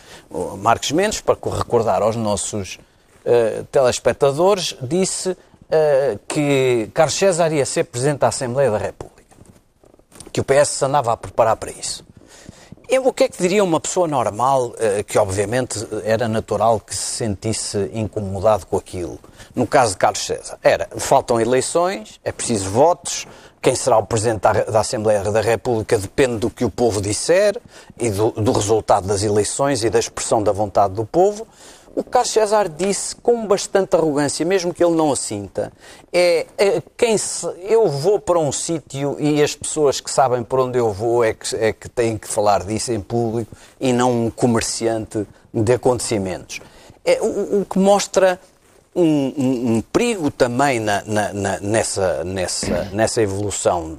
[0.59, 2.79] Marcos Mendes, para recordar aos nossos
[3.25, 5.37] uh, telespectadores, disse uh,
[6.29, 9.25] que Carlos César ia ser Presidente da Assembleia da República.
[10.31, 12.05] Que o PS se andava a preparar para isso.
[12.87, 16.95] Eu, o que é que diria uma pessoa normal, eh, que obviamente era natural que
[16.95, 19.19] se sentisse incomodado com aquilo?
[19.55, 23.25] No caso de Carlos César, era, faltam eleições, é preciso votos,
[23.65, 27.59] quem será o Presidente da Assembleia da República depende do que o povo disser
[27.99, 31.47] e do, do resultado das eleições e da expressão da vontade do povo.
[31.95, 35.73] O Carlos César disse com bastante arrogância, mesmo que ele não a sinta,
[36.13, 40.59] é, é quem se, eu vou para um sítio e as pessoas que sabem por
[40.59, 43.51] onde eu vou é que, é que têm que falar disso em público
[43.81, 46.59] e não um comerciante de acontecimentos.
[47.03, 48.39] É, o, o que mostra
[48.95, 53.97] um, um, um perigo também na, na, na, nessa, nessa, nessa evolução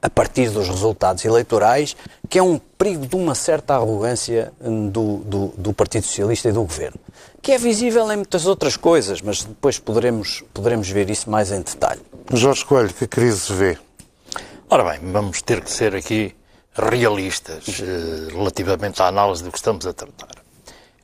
[0.00, 1.96] a partir dos resultados eleitorais,
[2.28, 6.62] que é um perigo de uma certa arrogância do, do, do, Partido Socialista e do
[6.62, 6.98] Governo,
[7.42, 11.60] que é visível em muitas outras coisas, mas depois poderemos, poderemos ver isso mais em
[11.60, 12.00] detalhe.
[12.32, 13.78] Jorge Coelho, que crise vê?
[14.68, 16.34] Ora bem, vamos ter que ser aqui
[16.74, 20.45] realistas eh, relativamente à análise do que estamos a tratar.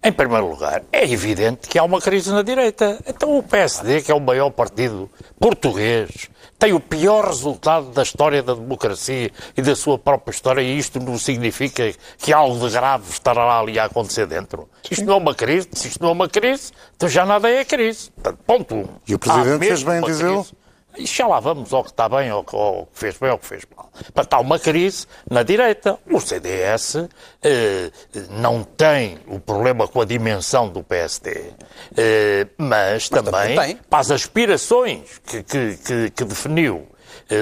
[0.05, 2.99] Em primeiro lugar, é evidente que há uma crise na direita.
[3.07, 8.43] Então o PSD, que é o maior partido português, tem o pior resultado da história
[8.43, 13.11] da democracia e da sua própria história, e isto não significa que algo de grave
[13.11, 14.69] estará ali a acontecer dentro.
[14.91, 17.65] Isto não é uma crise, se isto não é uma crise, então já nada é
[17.65, 18.11] crise.
[18.45, 18.85] Ponto um.
[19.07, 20.45] E o Presidente fez bem dizê-lo?
[20.97, 23.39] E já lá vamos ao que está bem, ao que, ao que fez bem, ao
[23.39, 23.91] que fez mal.
[24.15, 25.99] Mas está uma crise na direita.
[26.11, 27.09] O CDS
[27.43, 27.91] eh,
[28.31, 31.53] não tem o problema com a dimensão do PSD,
[31.97, 36.87] eh, mas, mas, também, também para as aspirações que, que, que, que definiu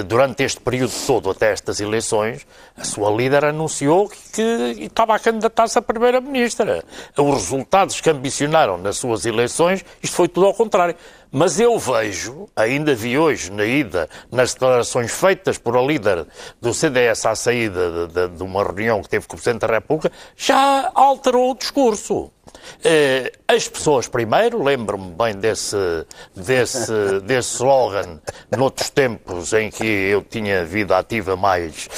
[0.06, 4.42] durante este período todo, até estas eleições, a sua líder anunciou que
[4.78, 6.84] estava a candidatar-se a Primeira-Ministra.
[7.16, 10.94] Os resultados que ambicionaram nas suas eleições, isto foi tudo ao contrário.
[11.32, 16.26] Mas eu vejo, ainda vi hoje na ida, nas declarações feitas por a líder
[16.60, 19.74] do CDS à saída de, de, de uma reunião que teve com o Presidente da
[19.74, 22.32] República, já alterou o discurso.
[22.84, 25.76] Eh, as pessoas primeiro, lembro-me bem desse,
[26.34, 28.20] desse, desse slogan
[28.56, 31.88] noutros tempos em que eu tinha vida ativa mais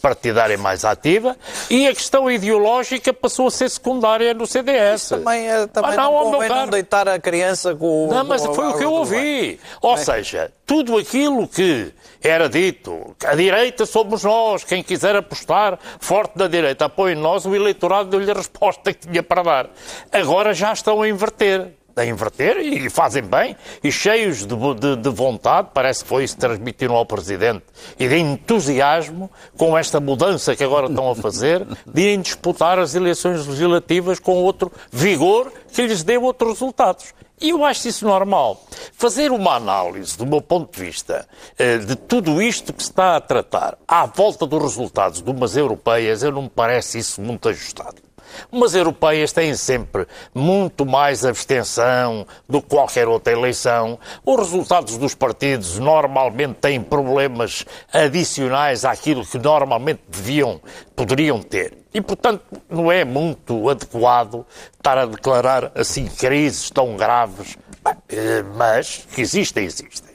[0.00, 1.36] partidária mais ativa,
[1.70, 5.02] e a questão ideológica passou a ser secundária no CDS.
[5.02, 8.68] Isso também, é, também ah, não, não não deitar a criança com Não, mas foi
[8.68, 9.60] o que eu ouvi.
[9.80, 16.38] Ou seja, tudo aquilo que era dito, a direita somos nós, quem quiser apostar forte
[16.38, 19.70] da direita, apoie nós, o eleitorado deu-lhe a resposta que tinha para dar.
[20.10, 25.08] Agora já estão a inverter a inverter e fazem bem, e cheios de, de, de,
[25.10, 27.62] vontade, parece que foi isso que transmitiram ao Presidente,
[27.98, 32.94] e de entusiasmo com esta mudança que agora estão a fazer, de irem disputar as
[32.94, 37.14] eleições legislativas com outro vigor que lhes dê outros resultados.
[37.40, 38.62] E eu acho isso normal.
[38.92, 41.28] Fazer uma análise, do meu ponto de vista,
[41.58, 45.56] eh, de tudo isto que se está a tratar à volta dos resultados de umas
[45.56, 48.03] europeias, eu não me parece isso muito ajustado.
[48.50, 53.98] Umas europeias têm sempre muito mais abstenção do que qualquer outra eleição.
[54.24, 60.60] Os resultados dos partidos normalmente têm problemas adicionais àquilo que normalmente deviam,
[60.94, 61.84] poderiam ter.
[61.92, 67.56] E, portanto, não é muito adequado estar a declarar assim crises tão graves,
[68.08, 70.13] eh, mas que existem, existem.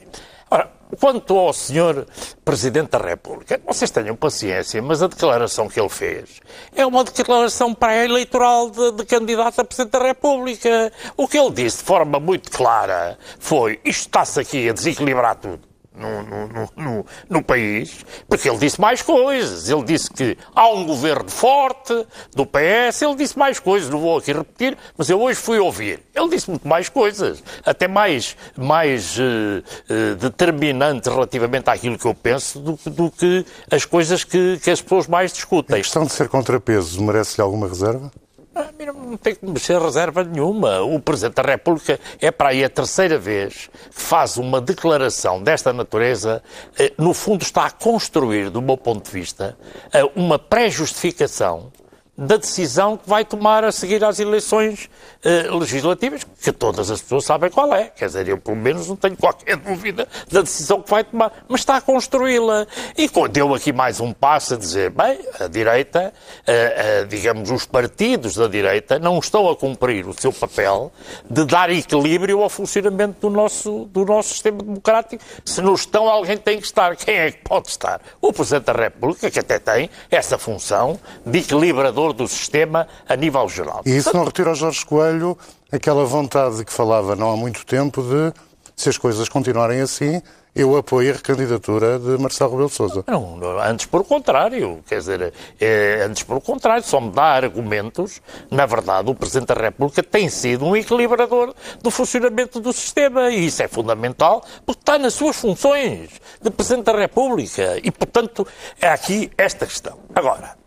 [0.98, 2.06] Quanto ao Sr.
[2.44, 6.40] Presidente da República, vocês tenham paciência, mas a declaração que ele fez
[6.74, 10.92] é uma declaração pré-eleitoral de, de candidato a Presidente da República.
[11.16, 15.69] O que ele disse de forma muito clara foi: isto está-se aqui a desequilibrar tudo
[15.94, 19.68] no, no, no, no, país, porque ele disse mais coisas.
[19.68, 24.18] Ele disse que há um governo forte do PS, ele disse mais coisas, não vou
[24.18, 26.00] aqui repetir, mas eu hoje fui ouvir.
[26.14, 32.14] Ele disse muito mais coisas, até mais, mais uh, uh, determinantes relativamente àquilo que eu
[32.14, 35.76] penso do, do que as coisas que, que as pessoas mais discutem.
[35.76, 38.10] A questão de ser contrapeso merece-lhe alguma reserva?
[38.52, 40.80] A mim não tem que mexer reserva nenhuma.
[40.80, 45.72] O Presidente da República é para aí a terceira vez que faz uma declaração desta
[45.72, 46.42] natureza.
[46.76, 49.56] Eh, no fundo, está a construir, do meu ponto de vista,
[49.92, 51.70] eh, uma pré-justificação
[52.16, 54.90] da decisão que vai tomar a seguir às eleições
[55.24, 57.84] uh, legislativas, que todas as pessoas sabem qual é.
[57.84, 61.60] Quer dizer, eu pelo menos não tenho qualquer dúvida da decisão que vai tomar, mas
[61.60, 62.66] está a construí-la.
[62.96, 66.12] E deu aqui mais um passo a dizer, bem, a direita,
[66.46, 70.92] uh, uh, digamos, os partidos da direita não estão a cumprir o seu papel
[71.28, 75.22] de dar equilíbrio ao funcionamento do nosso, do nosso sistema democrático.
[75.44, 76.94] Se não estão, alguém tem que estar.
[76.96, 78.00] Quem é que pode estar?
[78.20, 83.48] O Presidente da República, que até tem essa função de equilibrador do sistema a nível
[83.48, 83.82] geral.
[83.84, 85.36] E isso não retira ao Jorge Coelho
[85.70, 88.32] aquela vontade que falava não há muito tempo de,
[88.76, 90.20] se as coisas continuarem assim,
[90.54, 93.04] eu apoio a recandidatura de Marcelo Rebelo de Sousa.
[93.06, 98.20] Não, antes por contrário, quer dizer, é, antes por contrário, só me dá argumentos.
[98.50, 103.46] Na verdade, o Presidente da República tem sido um equilibrador do funcionamento do sistema e
[103.46, 106.10] isso é fundamental porque está nas suas funções
[106.42, 108.46] de Presidente da República e, portanto,
[108.80, 109.98] é aqui esta questão.
[110.14, 110.59] Agora,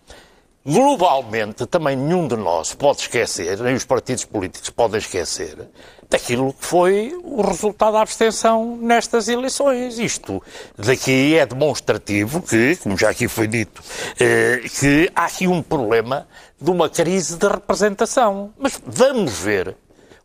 [0.66, 5.68] globalmente, também nenhum de nós pode esquecer, nem os partidos políticos podem esquecer,
[6.10, 9.98] daquilo que foi o resultado da abstenção nestas eleições.
[9.98, 10.42] Isto
[10.78, 13.82] daqui é demonstrativo que, como já aqui foi dito,
[14.20, 16.28] eh, que há aqui um problema
[16.62, 18.54] de uma crise de representação.
[18.58, 19.76] Mas vamos ver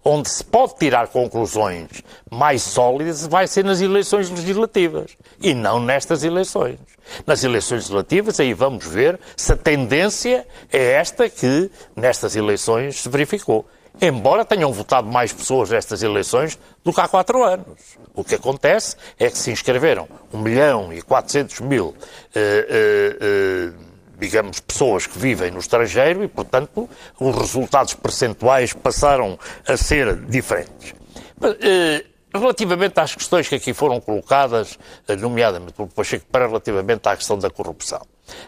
[0.05, 1.89] onde se pode tirar conclusões
[2.31, 6.79] mais sólidas vai ser nas eleições legislativas e não nestas eleições.
[7.27, 13.09] Nas eleições legislativas, aí vamos ver se a tendência é esta que nestas eleições se
[13.09, 13.67] verificou.
[14.01, 17.99] Embora tenham votado mais pessoas nestas eleições do que há quatro anos.
[18.15, 21.95] O que acontece é que se inscreveram 1 milhão e 400 mil.
[22.35, 23.88] Eh, eh, eh,
[24.19, 30.95] digamos, pessoas que vivem no estrangeiro e, portanto, os resultados percentuais passaram a ser diferentes.
[31.61, 32.05] Eh,
[32.35, 37.39] relativamente às questões que aqui foram colocadas, eh, nomeadamente pelo Pacheco, para relativamente à questão
[37.39, 38.01] da corrupção.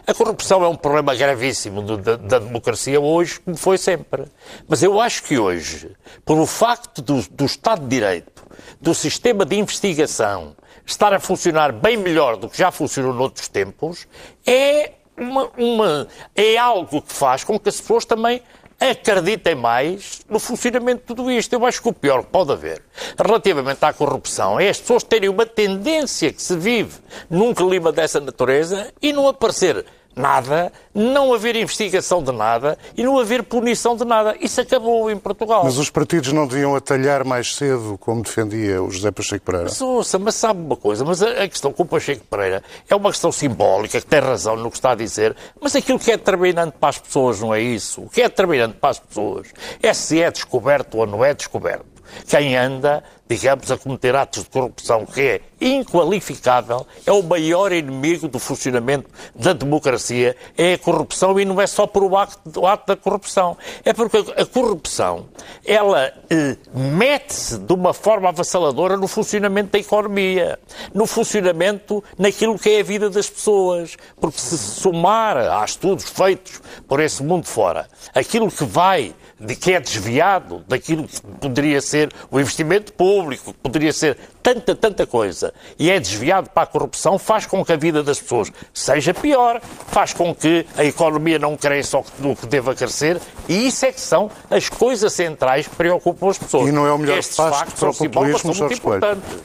[0.05, 4.25] A corrupção é um problema gravíssimo da, da, democracia hoje, como foi sempre.
[4.67, 5.91] Mas eu acho que hoje,
[6.23, 8.43] por o facto do, do Estado de Direito,
[8.79, 10.55] do sistema de investigação
[10.85, 14.07] estar a funcionar bem melhor do que já funcionou noutros tempos,
[14.45, 18.41] é uma, uma, é algo que faz com que as pessoas também
[18.79, 21.53] acreditem mais no funcionamento de tudo isto.
[21.53, 22.81] Eu acho que o pior que pode haver
[23.17, 26.97] relativamente à corrupção é as pessoas terem uma tendência que se vive
[27.29, 29.85] num clima dessa natureza e não aparecer
[30.15, 34.35] nada, não haver investigação de nada e não haver punição de nada.
[34.39, 35.63] Isso acabou em Portugal.
[35.63, 39.65] Mas os partidos não deviam atalhar mais cedo, como defendia o José Pacheco Pereira?
[39.65, 43.09] Mas, ouça, mas sabe uma coisa, mas a, questão com o Pacheco Pereira é uma
[43.09, 46.75] questão simbólica, que tem razão no que está a dizer, mas aquilo que é determinante
[46.79, 48.01] para as pessoas não é isso.
[48.01, 49.47] O que é determinante para as pessoas
[49.81, 51.91] é se é descoberto ou não é descoberto.
[52.27, 58.27] Quem anda digamos, a cometer atos de corrupção que é inqualificável, é o maior inimigo
[58.27, 62.87] do funcionamento da democracia, é a corrupção e não é só por o ato, ato
[62.87, 63.55] da corrupção.
[63.85, 65.29] É porque a corrupção,
[65.65, 70.59] ela eh, mete-se de uma forma avassaladora no funcionamento da economia,
[70.93, 73.95] no funcionamento naquilo que é a vida das pessoas.
[74.19, 79.73] Porque se somar a estudos feitos por esse mundo fora, aquilo que vai de que
[79.73, 85.53] é desviado daquilo que poderia ser o investimento público, que poderia ser tanta, tanta coisa,
[85.77, 89.61] e é desviado para a corrupção, faz com que a vida das pessoas seja pior,
[89.87, 94.01] faz com que a economia não cresça o que deva crescer, e isso é que
[94.01, 96.67] são as coisas centrais que preocupam as pessoas.
[96.67, 98.53] E não é o melhor pasto para o populismo.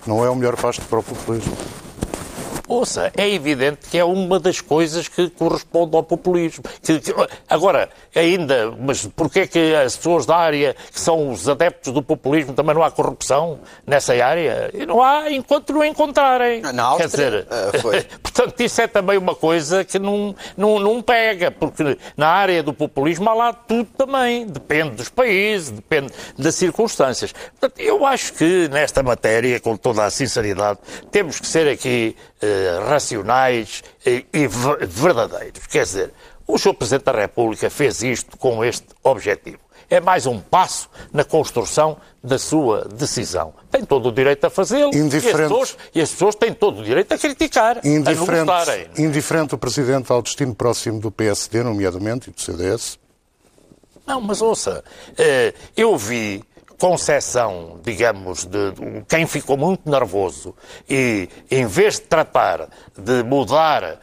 [0.07, 1.57] Não é o melhor pasto para o populismo.
[2.69, 6.65] Ouça, é evidente que é uma das coisas que corresponde ao populismo.
[6.83, 7.15] Que, que,
[7.49, 12.53] agora, ainda, mas porquê que as pessoas da área que são os adeptos do populismo
[12.55, 14.71] também não há corrupção nessa área?
[14.75, 16.61] E não há enquanto não encontrarem.
[16.61, 18.03] Na Áustria, Quer dizer, uh, foi.
[18.21, 22.73] portanto, isso é também uma coisa que não, não, não pega, porque na área do
[22.73, 24.45] populismo há lá tudo também.
[24.47, 27.33] Depende dos países, depende das circunstâncias.
[27.33, 30.81] Portanto, eu acho que nesta matéria, com toda a sinceridade,
[31.13, 32.56] temos que ser aqui eh,
[32.89, 34.25] racionais e,
[34.87, 35.67] verdadeiros.
[35.67, 36.13] Quer dizer,
[36.47, 36.75] o Sr.
[36.75, 39.59] Presidente da República fez isto com este objetivo.
[39.89, 43.55] É mais um passo na construção da sua decisão.
[43.71, 46.85] Tem todo o direito a fazê-lo e, as pessoas, e as pessoas têm todo o
[46.85, 52.31] direito a criticar, indiferente, a não Indiferente o Presidente ao destino próximo do PSD, nomeadamente,
[52.31, 52.99] e do CDS?
[54.05, 54.85] Não, mas ouça,
[55.17, 56.45] eh, eu vi
[56.79, 58.73] concessão, digamos, de,
[59.09, 60.55] quem ficou muito nervoso
[60.89, 63.99] e, em vez de tratar de mudar uh,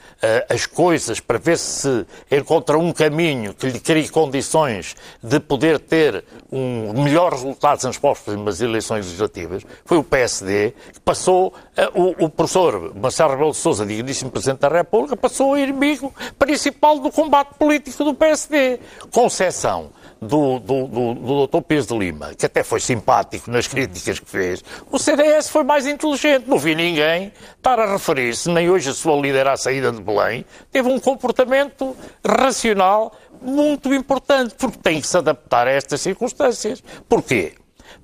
[0.50, 6.24] as coisas para ver se encontra um caminho que lhe crie condições de poder ter
[6.52, 12.30] um melhor resultado nas próximas eleições legislativas, foi o PSD que passou, uh, o, o,
[12.30, 17.56] professor Marcelo Rebelo de Sousa, digníssimo Presidente da República, passou o inimigo principal do combate
[17.58, 18.80] político do PSD.
[19.12, 19.92] Concessão
[20.24, 21.62] do, do, do, do Dr.
[21.62, 25.86] Pires de Lima, que até foi simpático nas críticas que fez, o CDS foi mais
[25.86, 26.46] inteligente.
[26.48, 30.46] Não vi ninguém estar a referir-se, nem hoje a sua líder à saída de Belém,
[30.72, 31.96] teve um comportamento
[32.26, 36.84] racional muito importante, porque tem que se adaptar a estas circunstâncias.
[37.08, 37.54] Porquê?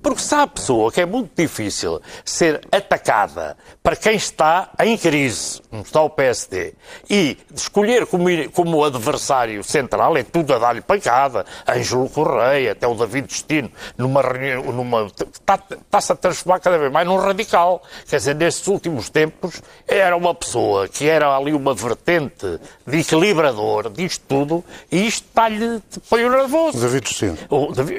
[0.02, 5.60] Porque se há pessoa que é muito difícil ser atacada para quem está em crise,
[5.68, 6.74] como está o PSD,
[7.08, 12.94] e escolher como, como adversário central é tudo a dar-lhe pancada, Ângelo Correia, até o
[12.94, 17.82] David Destino, numa reunião, numa, está-se a transformar cada vez mais num radical.
[18.08, 23.90] Quer dizer, nestes últimos tempos, era uma pessoa que era ali uma vertente de equilibrador
[23.90, 26.80] disto tudo, e isto está-lhe põe nervoso.
[26.80, 27.36] David Destino.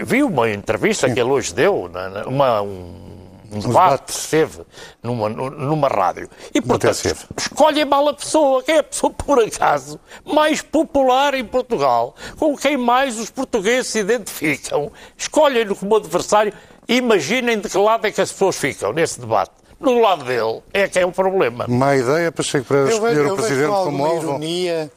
[0.06, 1.14] Vi uma entrevista Sim.
[1.14, 1.91] que ele hoje deu,
[2.28, 3.12] uma, um,
[3.52, 4.62] um debate que teve
[5.04, 6.30] numa, numa rádio.
[6.54, 11.44] E, portanto, escolhe mal a pessoa, que é a pessoa, por acaso, mais popular em
[11.44, 14.92] Portugal, com quem mais os portugueses se identificam.
[15.18, 16.54] Escolhem-no como adversário.
[16.88, 19.52] Imaginem de que lado é que as pessoas ficam nesse debate.
[19.80, 21.66] Do lado dele é que é o problema.
[21.68, 24.30] Má ideia para escolher eu o Presidente como alvo.
[24.30, 24.92] ironia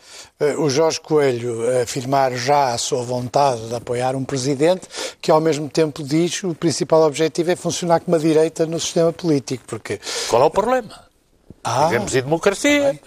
[0.58, 4.88] o Jorge Coelho afirmar já a sua vontade de apoiar um presidente
[5.20, 8.80] que ao mesmo tempo diz que o principal objetivo é funcionar como a direita no
[8.80, 9.64] sistema político.
[9.66, 10.00] Porque...
[10.28, 11.03] Qual é o problema?
[11.64, 13.00] Ah, Vivemos em democracia.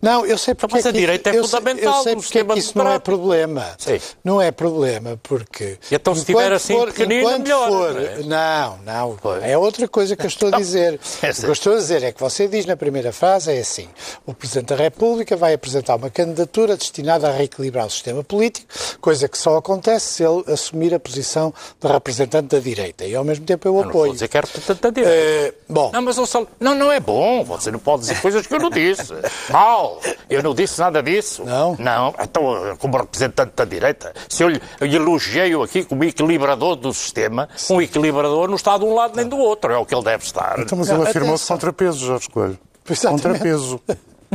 [0.00, 0.76] Não, eu sei porque.
[0.76, 1.98] Mas é a direita é fundamental.
[1.98, 3.74] Eu sei porque é que isso não é problema.
[3.78, 3.98] Sim.
[4.22, 5.78] Não é problema, porque.
[5.90, 7.68] E então, se estiver assim for, pequenino, melhor.
[7.68, 7.94] For,
[8.24, 8.78] não, é?
[8.84, 9.18] não.
[9.24, 11.00] não é outra coisa que eu estou a dizer.
[11.22, 13.60] É o que eu estou a dizer é que você diz na primeira frase é
[13.60, 13.88] assim:
[14.26, 18.66] o Presidente da República vai apresentar uma candidatura destinada a reequilibrar o sistema político,
[19.00, 23.04] coisa que só acontece se ele assumir a posição de representante da direita.
[23.06, 23.86] E ao mesmo tempo eu, apoio.
[23.86, 25.54] Não vou dizer que é representante da direita.
[25.54, 25.90] Uh, bom.
[25.92, 26.46] Não, mas eu só...
[26.60, 27.44] não, não é bom.
[27.44, 29.12] Você não pode dizer coisas que eu não disse.
[29.50, 31.44] Mal, eu não disse nada disso.
[31.44, 31.76] Não?
[31.78, 37.48] Não, então, como representante da direita, se eu, eu elogiei-o aqui como equilibrador do sistema,
[37.56, 37.76] Sim.
[37.76, 40.24] um equilibrador não está de um lado nem do outro, é o que ele deve
[40.24, 40.58] estar.
[40.58, 42.58] Então, mas ele afirmou-se contrapeso, Jorge Coelho.
[42.88, 43.22] Exatamente.
[43.22, 43.80] Contrapeso.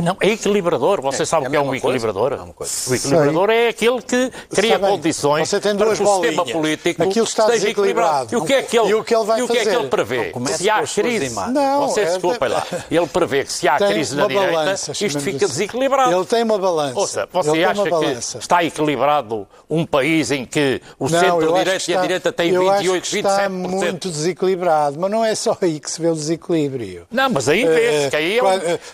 [0.02, 1.00] Não, é equilibrador.
[1.02, 1.76] Você É, sabe é o que é um coisa.
[1.78, 2.32] equilibrador?
[2.32, 2.72] É coisa.
[2.90, 7.24] O equilibrador é aquele que cria condições Você tem para que o sistema político Aquilo
[7.24, 8.32] está esteja equilibrado.
[8.32, 9.58] E o que é que ele, E o que ele vai e o que é
[9.60, 9.76] que fazer?
[9.80, 10.32] ele prevê?
[10.56, 11.34] Se há crise.
[11.50, 14.92] Não, você é- desculpa lá, ele prevê que se há Tem crise na direita, balança,
[14.92, 15.46] isto fica assim.
[15.46, 16.12] desequilibrado.
[16.14, 16.98] Ele tem uma balança.
[16.98, 22.32] Ouça, você acha que está equilibrado um país em que o centro-direita e a direita
[22.32, 23.50] têm eu acho 28, que está 27%?
[23.50, 27.06] muito desequilibrado, mas não é só aí que se vê o desequilíbrio.
[27.10, 28.38] Não, mas aí vê-se que aí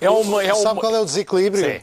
[0.00, 0.40] é, um,
[0.94, 1.64] Qual- é o desequilíbrio?
[1.64, 1.80] Sim.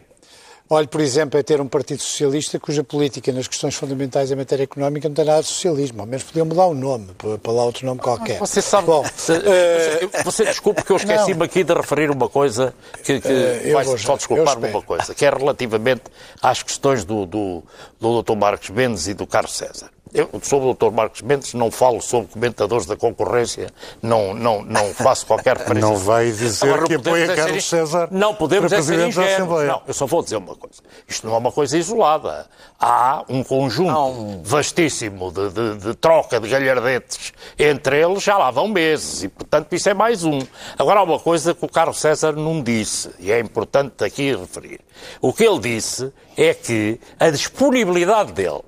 [0.74, 4.64] Olhe, por exemplo, é ter um Partido Socialista cuja política nas questões fundamentais em matéria
[4.64, 6.00] económica não tem nada de socialismo.
[6.00, 7.10] Ao menos podiam mudar o nome,
[7.44, 8.40] para lá outro nome qualquer.
[8.40, 8.88] Você sabe.
[8.88, 13.28] Bom, se- eh, você, desculpe que eu esqueci-me aqui de referir uma coisa que, que
[13.28, 16.04] eu vai só desculpar-me uma coisa, que é relativamente
[16.42, 17.62] às questões do, do,
[18.00, 18.38] do Dr.
[18.38, 19.90] Marcos Mendes e do Carlos César.
[20.14, 20.92] Eu, sobre o Dr.
[20.94, 23.70] Marcos Mendes, não falo sobre comentadores da concorrência,
[24.02, 25.88] não, não, não faço qualquer referência.
[25.90, 28.82] Não vai dizer Agora, não que apoia é Carlos in- César Não podemos para é
[28.82, 29.24] Presidente da.
[29.26, 29.68] Assembleia.
[29.72, 30.82] Não, eu só vou dizer uma coisa.
[31.08, 32.48] Isto não é uma coisa isolada.
[32.80, 38.52] Há um conjunto um- vastíssimo de, de- de troca de galhardetes entre eles, já lá
[38.52, 40.40] vão meses, e portanto isso é mais um.
[40.78, 44.80] Agora há uma coisa que o Carlos César não disse, e é importante aqui referir.
[45.22, 48.62] O que ele disse é que a disponibilidade dele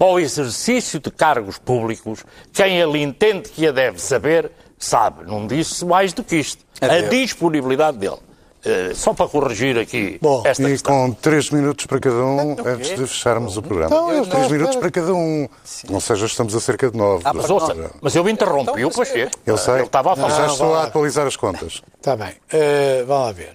[0.00, 2.24] para o exercício de cargos públicos,
[2.54, 5.26] quem ele entende que a deve saber, sabe.
[5.30, 6.64] Não disse mais do que isto.
[6.80, 7.10] A Adeus.
[7.10, 8.16] disponibilidade dele.
[8.64, 10.92] Eh, só para corrigir aqui Bom, esta E questão.
[11.08, 13.94] com três minutos para cada um, antes de fecharmos o programa.
[13.94, 15.48] Então, eu três à minutos para cada um.
[15.90, 17.22] Ou seja, estamos a cerca de nove.
[17.26, 19.32] Ah, Mas, ouça, mas eu me interrompi, o Pacheco.
[19.44, 19.74] Eu sei.
[19.74, 20.46] Ele estava a Mas falar.
[20.46, 21.82] já estou a atualizar as contas.
[21.98, 22.30] Está bem.
[22.52, 23.52] Uh, vamos lá ver.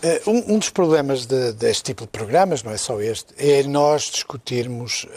[0.00, 3.64] Uh, um, um dos problemas de- deste tipo de programas, não é só este, é
[3.64, 5.08] nós discutirmos uh,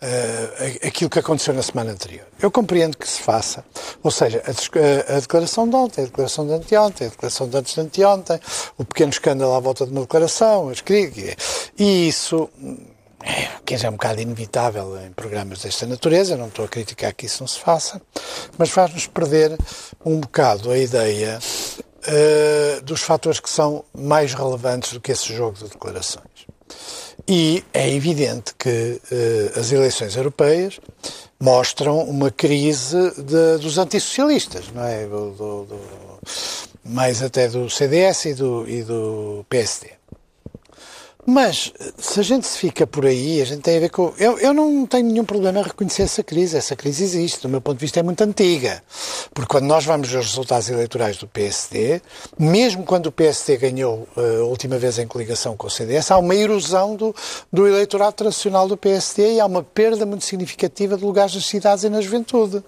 [0.00, 2.24] uh, aquilo que aconteceu na semana anterior.
[2.40, 3.64] Eu compreendo que se faça,
[4.00, 7.74] ou seja, a, a- declaração de ontem, a declaração de anteontem, a declaração de antes
[7.74, 8.40] de anteontem,
[8.78, 11.34] o pequeno escândalo à volta de uma declaração, as críticas,
[11.76, 12.48] e isso
[13.24, 17.26] é, que é um bocado inevitável em programas desta natureza, não estou a criticar que
[17.26, 18.00] isso não se faça,
[18.56, 19.58] mas faz-nos perder
[20.04, 21.40] um bocado a ideia
[22.08, 26.46] eh, dos fatores que são mais relevantes do que esse jogo de declarações.
[27.28, 30.80] E é evidente que eh, as eleições europeias
[31.38, 35.06] mostram uma crise de- dos antissocialistas, não é?
[35.06, 36.18] Do- do- do-
[36.84, 39.97] mais até do CDS e do, e do PSD.
[41.30, 44.14] Mas, se a gente se fica por aí, a gente tem a ver com.
[44.16, 46.56] Eu, eu não tenho nenhum problema em reconhecer essa crise.
[46.56, 47.42] Essa crise existe.
[47.42, 48.82] Do meu ponto de vista, é muito antiga.
[49.34, 52.00] Porque quando nós vamos ver os resultados eleitorais do PSD,
[52.38, 56.16] mesmo quando o PSD ganhou eh, a última vez em coligação com o CDS, há
[56.16, 57.14] uma erosão do,
[57.52, 61.84] do eleitorado tradicional do PSD e há uma perda muito significativa de lugares nas cidades
[61.84, 62.64] e na juventude.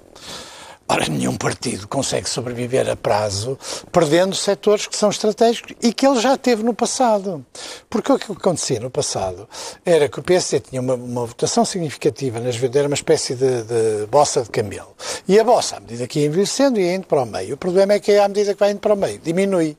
[0.90, 3.56] Ora, nenhum partido consegue sobreviver a prazo
[3.92, 7.46] perdendo setores que são estratégicos e que ele já teve no passado.
[7.88, 9.48] Porque o que acontecia no passado
[9.84, 13.62] era que o PSD tinha uma, uma votação significativa nas vendas, era uma espécie de,
[13.62, 14.92] de bossa de camelo.
[15.28, 17.54] E a bossa, à medida que ia envelhecendo, ia indo para o meio.
[17.54, 19.76] O problema é que, à medida que vai indo para o meio, diminui.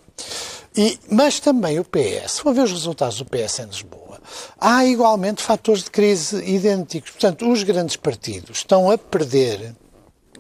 [0.74, 4.22] E, mas também o PS, se ver os resultados do PS em Lisboa,
[4.58, 7.12] há igualmente fatores de crise idênticos.
[7.12, 9.76] Portanto, os grandes partidos estão a perder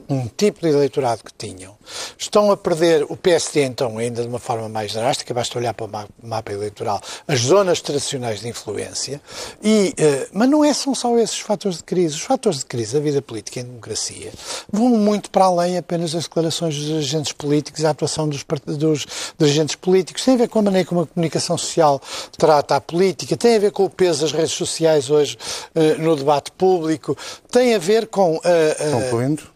[0.09, 1.75] um tipo de eleitorado que tinham.
[2.17, 5.85] Estão a perder o PSD, então, ainda de uma forma mais drástica, basta olhar para
[5.85, 9.21] o ma- mapa eleitoral, as zonas tradicionais de influência,
[9.61, 12.15] e, eh, mas não é, são só esses fatores de crise.
[12.15, 14.31] Os fatores de crise da vida política em democracia
[14.71, 18.45] vão muito para além apenas das declarações dos agentes políticos, a atuação dos,
[18.77, 19.05] dos
[19.37, 22.01] dirigentes políticos, tem a ver com a maneira como a comunicação social
[22.37, 25.37] trata a política, tem a ver com o peso das redes sociais hoje
[25.75, 27.17] eh, no debate público,
[27.51, 28.39] tem a ver com...
[28.43, 29.50] eh, Concluindo.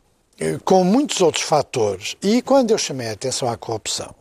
[0.64, 2.16] Com muitos outros fatores.
[2.22, 4.14] E quando eu chamei a atenção à corrupção,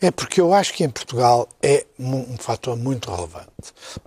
[0.00, 3.48] é porque eu acho que em Portugal é um fator muito relevante.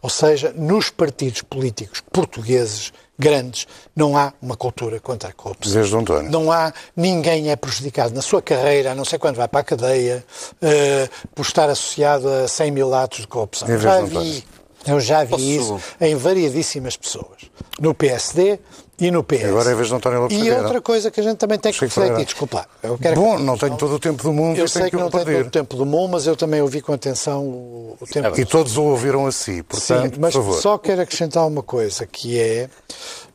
[0.01, 5.73] Ou seja, nos partidos políticos portugueses grandes não há uma cultura contra a corrupção.
[5.73, 6.31] Desde António.
[6.31, 9.63] Não há, ninguém é prejudicado na sua carreira, a não sei quando vai para a
[9.63, 10.25] cadeia,
[10.61, 13.67] eh, por estar associado a 100 mil atos de corrupção.
[13.77, 14.43] Já vi,
[14.87, 17.41] eu já vi Posso- isso em variadíssimas pessoas.
[17.79, 18.57] No PSD
[19.01, 19.43] e no PS.
[19.45, 20.61] Agora é a vez de António Lopes E Ferreira.
[20.63, 22.25] outra coisa que a gente também tem que refletir, Ferreira.
[22.25, 22.65] desculpa.
[22.81, 24.95] Eu quero Bom, que- não tenho todo o tempo do mundo eu sei tenho que
[24.97, 27.43] que não o tem todo o tempo do mundo, mas eu também ouvi com atenção
[27.43, 28.39] o, o tempo.
[28.39, 30.61] E todos o ouviram a si, portanto, Sim, mas por favor.
[30.61, 32.69] só quero acrescentar uma coisa, que é...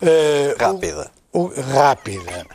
[0.00, 1.10] o- Rápida.
[1.32, 2.46] o- rápida.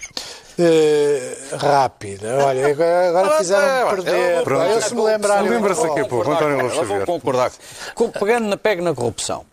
[0.60, 2.38] Eh, rápida.
[2.46, 4.44] Olha, agora, agora fizeram perder.
[4.44, 4.64] Pronto.
[4.64, 5.50] Eu se me lembrarem...
[5.50, 7.52] Lembra-se daqui a pouco, António Lopes vou concordar.
[7.96, 9.44] Com- Pegando na pega na corrupção.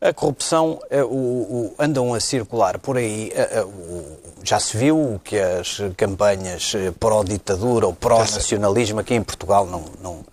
[0.00, 3.66] A corrupção, eh, o- o- andam a circular por aí, eh, eh,
[4.42, 10.24] já se viu que as campanhas pró-ditadura ou pró-nacionalismo aqui em Portugal não, não,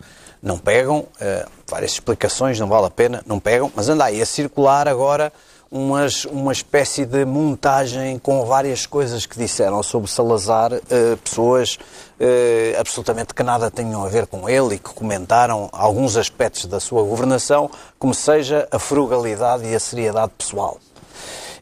[0.42, 4.26] não pegam, uh, várias explicações, não vale a pena, não pegam, mas anda aí a
[4.26, 5.34] circular agora
[5.72, 11.78] umas, uma espécie de montagem com várias coisas que disseram sobre Salazar, uh, pessoas
[12.20, 16.80] uh, absolutamente que nada tenham a ver com ele e que comentaram alguns aspectos da
[16.80, 20.80] sua governação, como seja a frugalidade e a seriedade pessoal.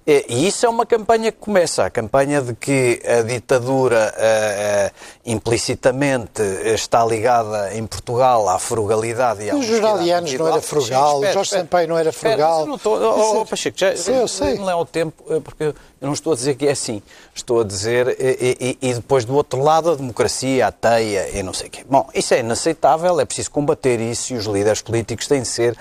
[0.07, 4.95] E isso é uma campanha que começa, a campanha de que a ditadura uh, uh,
[5.25, 11.25] implicitamente está ligada em Portugal à frugalidade e à Os jornalianos não era frugal, o
[11.33, 12.67] Jorge Sampaio não era frugal.
[12.67, 14.59] não estou, oh, oh, Pacheco, já, Sim, eu sei.
[14.59, 17.01] não é o tempo, porque eu não estou a dizer que é assim.
[17.33, 21.41] Estou a dizer, e, e, e depois do outro lado, a democracia, a teia e
[21.41, 21.83] não sei o quê.
[21.89, 25.75] Bom, isso é inaceitável, é preciso combater isso e os líderes políticos têm de ser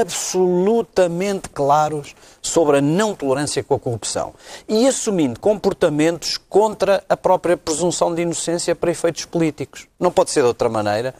[0.00, 4.34] absolutamente claros sobre a não tolerância com a corrupção.
[4.68, 9.86] E assumindo comportamentos contra a própria presunção de inocência para efeitos políticos.
[9.98, 11.14] Não pode ser de outra maneira,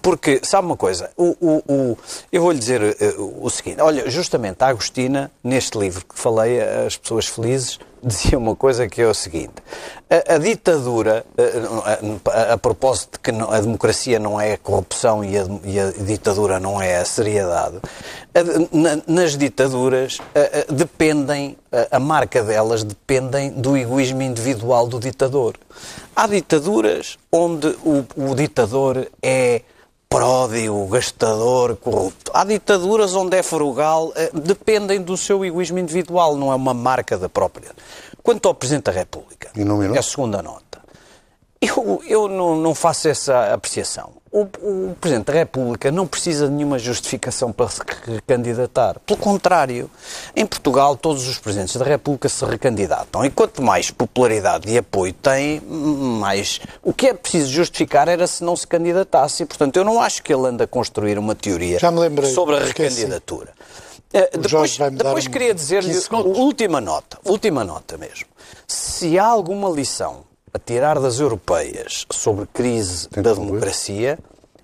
[0.00, 1.98] porque, sabe uma coisa, o, o, o
[2.30, 6.96] eu vou-lhe dizer uh, o seguinte: olha, justamente a Agostina, neste livro que falei, As
[6.96, 9.54] Pessoas Felizes, dizia uma coisa que é o seguinte:
[10.08, 11.24] a, a ditadura,
[12.24, 16.02] a, a, a, propósito de que a democracia não é a corrupção e a, e
[16.02, 17.80] ditadura não é a seriedade,
[18.72, 20.18] na, nas ditaduras
[20.70, 21.56] dependem,
[21.90, 25.54] a marca delas dependem do egoísmo individual do ditador.
[26.14, 29.62] Há ditaduras onde o, o ditador é
[30.08, 32.30] pródigo, gastador, corrupto.
[32.34, 37.18] Há ditaduras onde é frugal, eh, dependem do seu egoísmo individual, não é uma marca
[37.18, 37.70] da própria.
[38.22, 39.50] Quanto ao Presidente da República,
[39.94, 40.80] é a segunda nota.
[41.60, 44.14] Eu, eu não, não faço essa apreciação.
[44.36, 49.00] O, o, Presidente da República não precisa de nenhuma justificação para se recandidatar.
[49.06, 49.90] Pelo contrário,
[50.34, 53.24] em Portugal todos os Presidentes da República se recandidatam.
[53.24, 56.60] E quanto mais popularidade e apoio tem, mais...
[56.82, 59.42] O que é preciso justificar era se não se candidatasse.
[59.42, 61.78] E, portanto, eu não acho que ele anda a construir uma teoria
[62.34, 63.54] sobre a recandidatura.
[64.12, 68.26] Uh, depois, depois queria dizer-lhe, última nota, última nota mesmo.
[68.68, 70.25] Se há alguma lição
[70.56, 74.18] a tirar das europeias sobre crise Tem da democracia,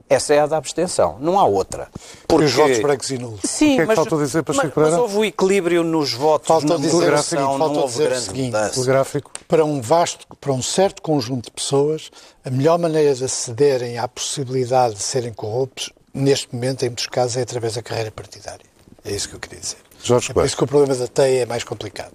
[0.08, 1.88] essa é a da abstenção, não há outra.
[2.26, 2.44] Porque...
[2.44, 3.40] E os votos brancos e nulos.
[3.44, 6.12] Sim, o que é que mas, falta dizer para mas, mas houve o equilíbrio nos
[6.12, 9.30] votos falta na dizer, falta não houve dizer grande o seguinte, Telegráfico.
[9.48, 12.10] para um vasto, para um certo conjunto de pessoas,
[12.44, 17.36] a melhor maneira de acederem à possibilidade de serem corruptos, neste momento, em muitos casos,
[17.36, 18.66] é através da carreira partidária.
[19.04, 19.78] É isso que eu queria dizer.
[20.02, 22.12] Jorge é por isso que o problema da teia é mais complicado.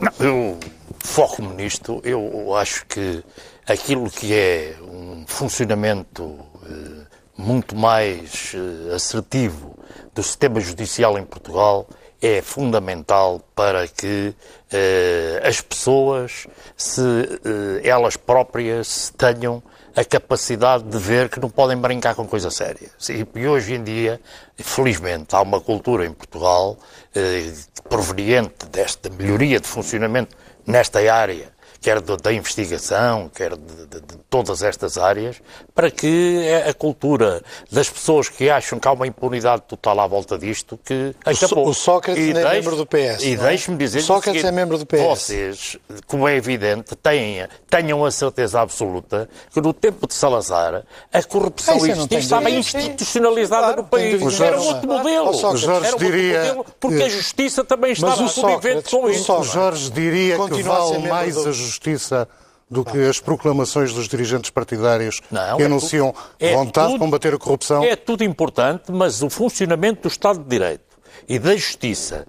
[0.00, 0.58] Não, eu
[1.00, 2.00] foco-me nisto.
[2.04, 3.22] Eu acho que
[3.66, 9.76] aquilo que é um funcionamento eh, muito mais eh, assertivo
[10.14, 11.86] do sistema judicial em Portugal
[12.20, 14.34] é fundamental para que
[14.72, 19.62] eh, as pessoas, se eh, elas próprias tenham
[19.94, 22.90] a capacidade de ver que não podem brincar com coisa séria.
[23.34, 24.20] E hoje em dia,
[24.56, 26.76] felizmente, há uma cultura em Portugal
[27.14, 27.52] eh,
[27.88, 30.36] proveniente desta melhoria de funcionamento
[30.66, 35.40] nesta área quer da investigação, quer de, de, de, todas estas áreas,
[35.74, 40.38] para que a cultura das pessoas que acham que há uma impunidade total à volta
[40.38, 41.68] disto, que acabou.
[41.68, 43.22] O Sócrates e é membro do PS.
[43.22, 45.00] E deixe-me dizer Sócrates seguinte, é membro do PS.
[45.00, 51.22] Vocês, como é evidente, têm, tenham a certeza absoluta que no tempo de Salazar a
[51.22, 54.40] corrupção ah, existia, estava institucionalizada claro, no país.
[54.40, 55.30] Era outro modelo.
[55.30, 56.38] O Jorge Era diria...
[56.38, 59.32] Modelo, porque a justiça também estava convivente com isso.
[59.32, 62.28] O Jorge diria que vale mais a justiça justiça
[62.68, 67.04] do que as proclamações dos dirigentes partidários não, que é anunciam é vontade tudo, de
[67.04, 67.84] combater a corrupção?
[67.84, 70.84] É tudo importante, mas o funcionamento do Estado de Direito
[71.28, 72.26] e da justiça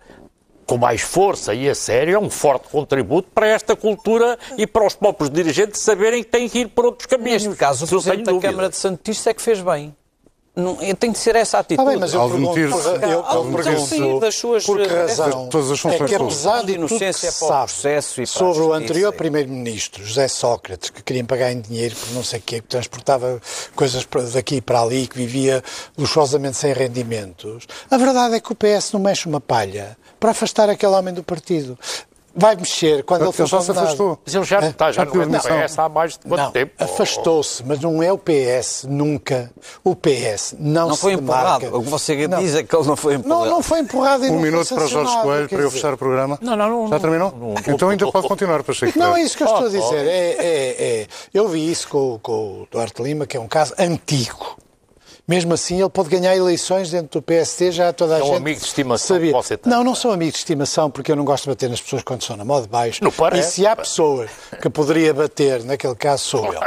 [0.67, 4.85] com mais força e a sério é um forte contributo para esta cultura e para
[4.85, 7.45] os próprios dirigentes saberem que têm que ir por outros caminhos.
[7.45, 9.95] Neste caso, o Presidente da Câmara de Santo Tirso é que fez bem.
[10.57, 11.87] Não, tem de ser essa atitude.
[11.87, 15.49] Ah, bem, mas eu pergunto, eu, eu pergunto das suas, por que razão?
[15.49, 19.13] todas as funções é que apesar de inocência tudo que se sabe sobre o anterior
[19.13, 23.39] primeiro-ministro, José Sócrates, que queria pagar em dinheiro por não sei o quê, que transportava
[23.75, 24.03] coisas
[24.33, 25.63] daqui para ali, que vivia
[25.95, 30.71] luxuosamente sem rendimentos, a verdade é que o PS não mexe uma palha para afastar
[30.71, 31.77] aquele homem do partido
[32.37, 34.19] vai mexer quando ele for já se afastou.
[34.23, 36.51] Mas ele já é, está, já não é do PS há mais de quanto não,
[36.51, 36.71] tempo?
[36.79, 39.51] Afastou-se, mas não é o PS, nunca.
[39.83, 41.75] O PS não, não se foi empurrado.
[41.75, 42.39] O que você não.
[42.39, 43.45] diz é que ele não foi empurrado.
[43.45, 44.23] Não, não foi empurrado.
[44.25, 46.37] Um minuto para Jorge Coelho, para eu fechar o programa.
[46.41, 46.87] Não, não, não.
[46.87, 47.31] Já terminou?
[47.31, 48.97] Não, não, então ainda pode continuar, Pacheco.
[48.97, 50.05] Não, é isso que eu estou a dizer.
[50.05, 53.73] É, é, é, eu vi isso com, com o Duarte Lima, que é um caso
[53.79, 54.57] antigo.
[55.27, 58.37] Mesmo assim, ele pode ganhar eleições dentro do PSD, já toda a É um gente
[58.37, 59.31] amigo de estimação sabia.
[59.33, 59.69] que você tem.
[59.73, 62.23] Não, não sou amigo de estimação, porque eu não gosto de bater nas pessoas quando
[62.23, 63.01] são na moda baixo.
[63.11, 63.49] Parece.
[63.49, 64.25] E se há pessoa
[64.61, 66.61] que poderia bater, naquele caso sou eu.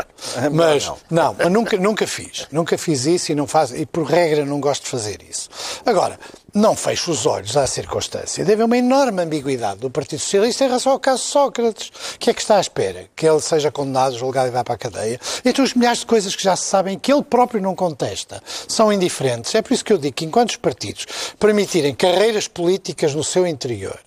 [0.52, 0.98] Mas, Não.
[1.10, 2.46] não, mas nunca, nunca fiz.
[2.52, 5.48] Nunca fiz isso e, não faz, e por regra não gosto de fazer isso.
[5.86, 6.18] Agora,
[6.54, 8.44] não fecho os olhos à circunstância.
[8.44, 11.90] Deve haver uma enorme ambiguidade do Partido Socialista em relação ao caso Sócrates.
[12.14, 13.06] O que é que está à espera?
[13.14, 15.20] Que ele seja condenado, julgado e vá para a cadeia?
[15.44, 18.92] Entre os milhares de coisas que já se sabem que ele próprio não contesta, são
[18.92, 19.54] indiferentes.
[19.54, 21.06] É por isso que eu digo que enquanto os partidos
[21.38, 23.98] permitirem carreiras políticas no seu interior,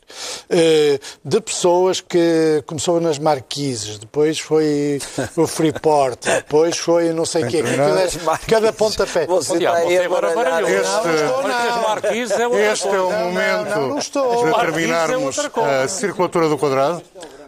[1.23, 4.99] de pessoas que começou nas Marquises, depois foi
[5.35, 7.63] o Freeport, depois foi não sei o quê.
[7.63, 9.25] É- Cada pontapé.
[9.25, 10.31] Você está aí agora.
[10.61, 11.81] Este- Não, estou não.
[11.89, 14.43] Marquises é outra Este é o momento não, não estou.
[14.45, 15.83] de é terminarmos coisa.
[15.83, 17.01] a circulatura do quadrado.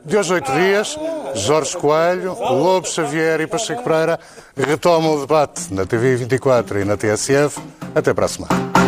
[0.03, 0.95] De hoje, oito dias,
[1.33, 4.19] Jorge Coelho, Lobo Xavier e Pacheco Pereira
[4.55, 7.59] retomam o debate na TV 24 e na TSF.
[7.95, 8.84] Até para a semana.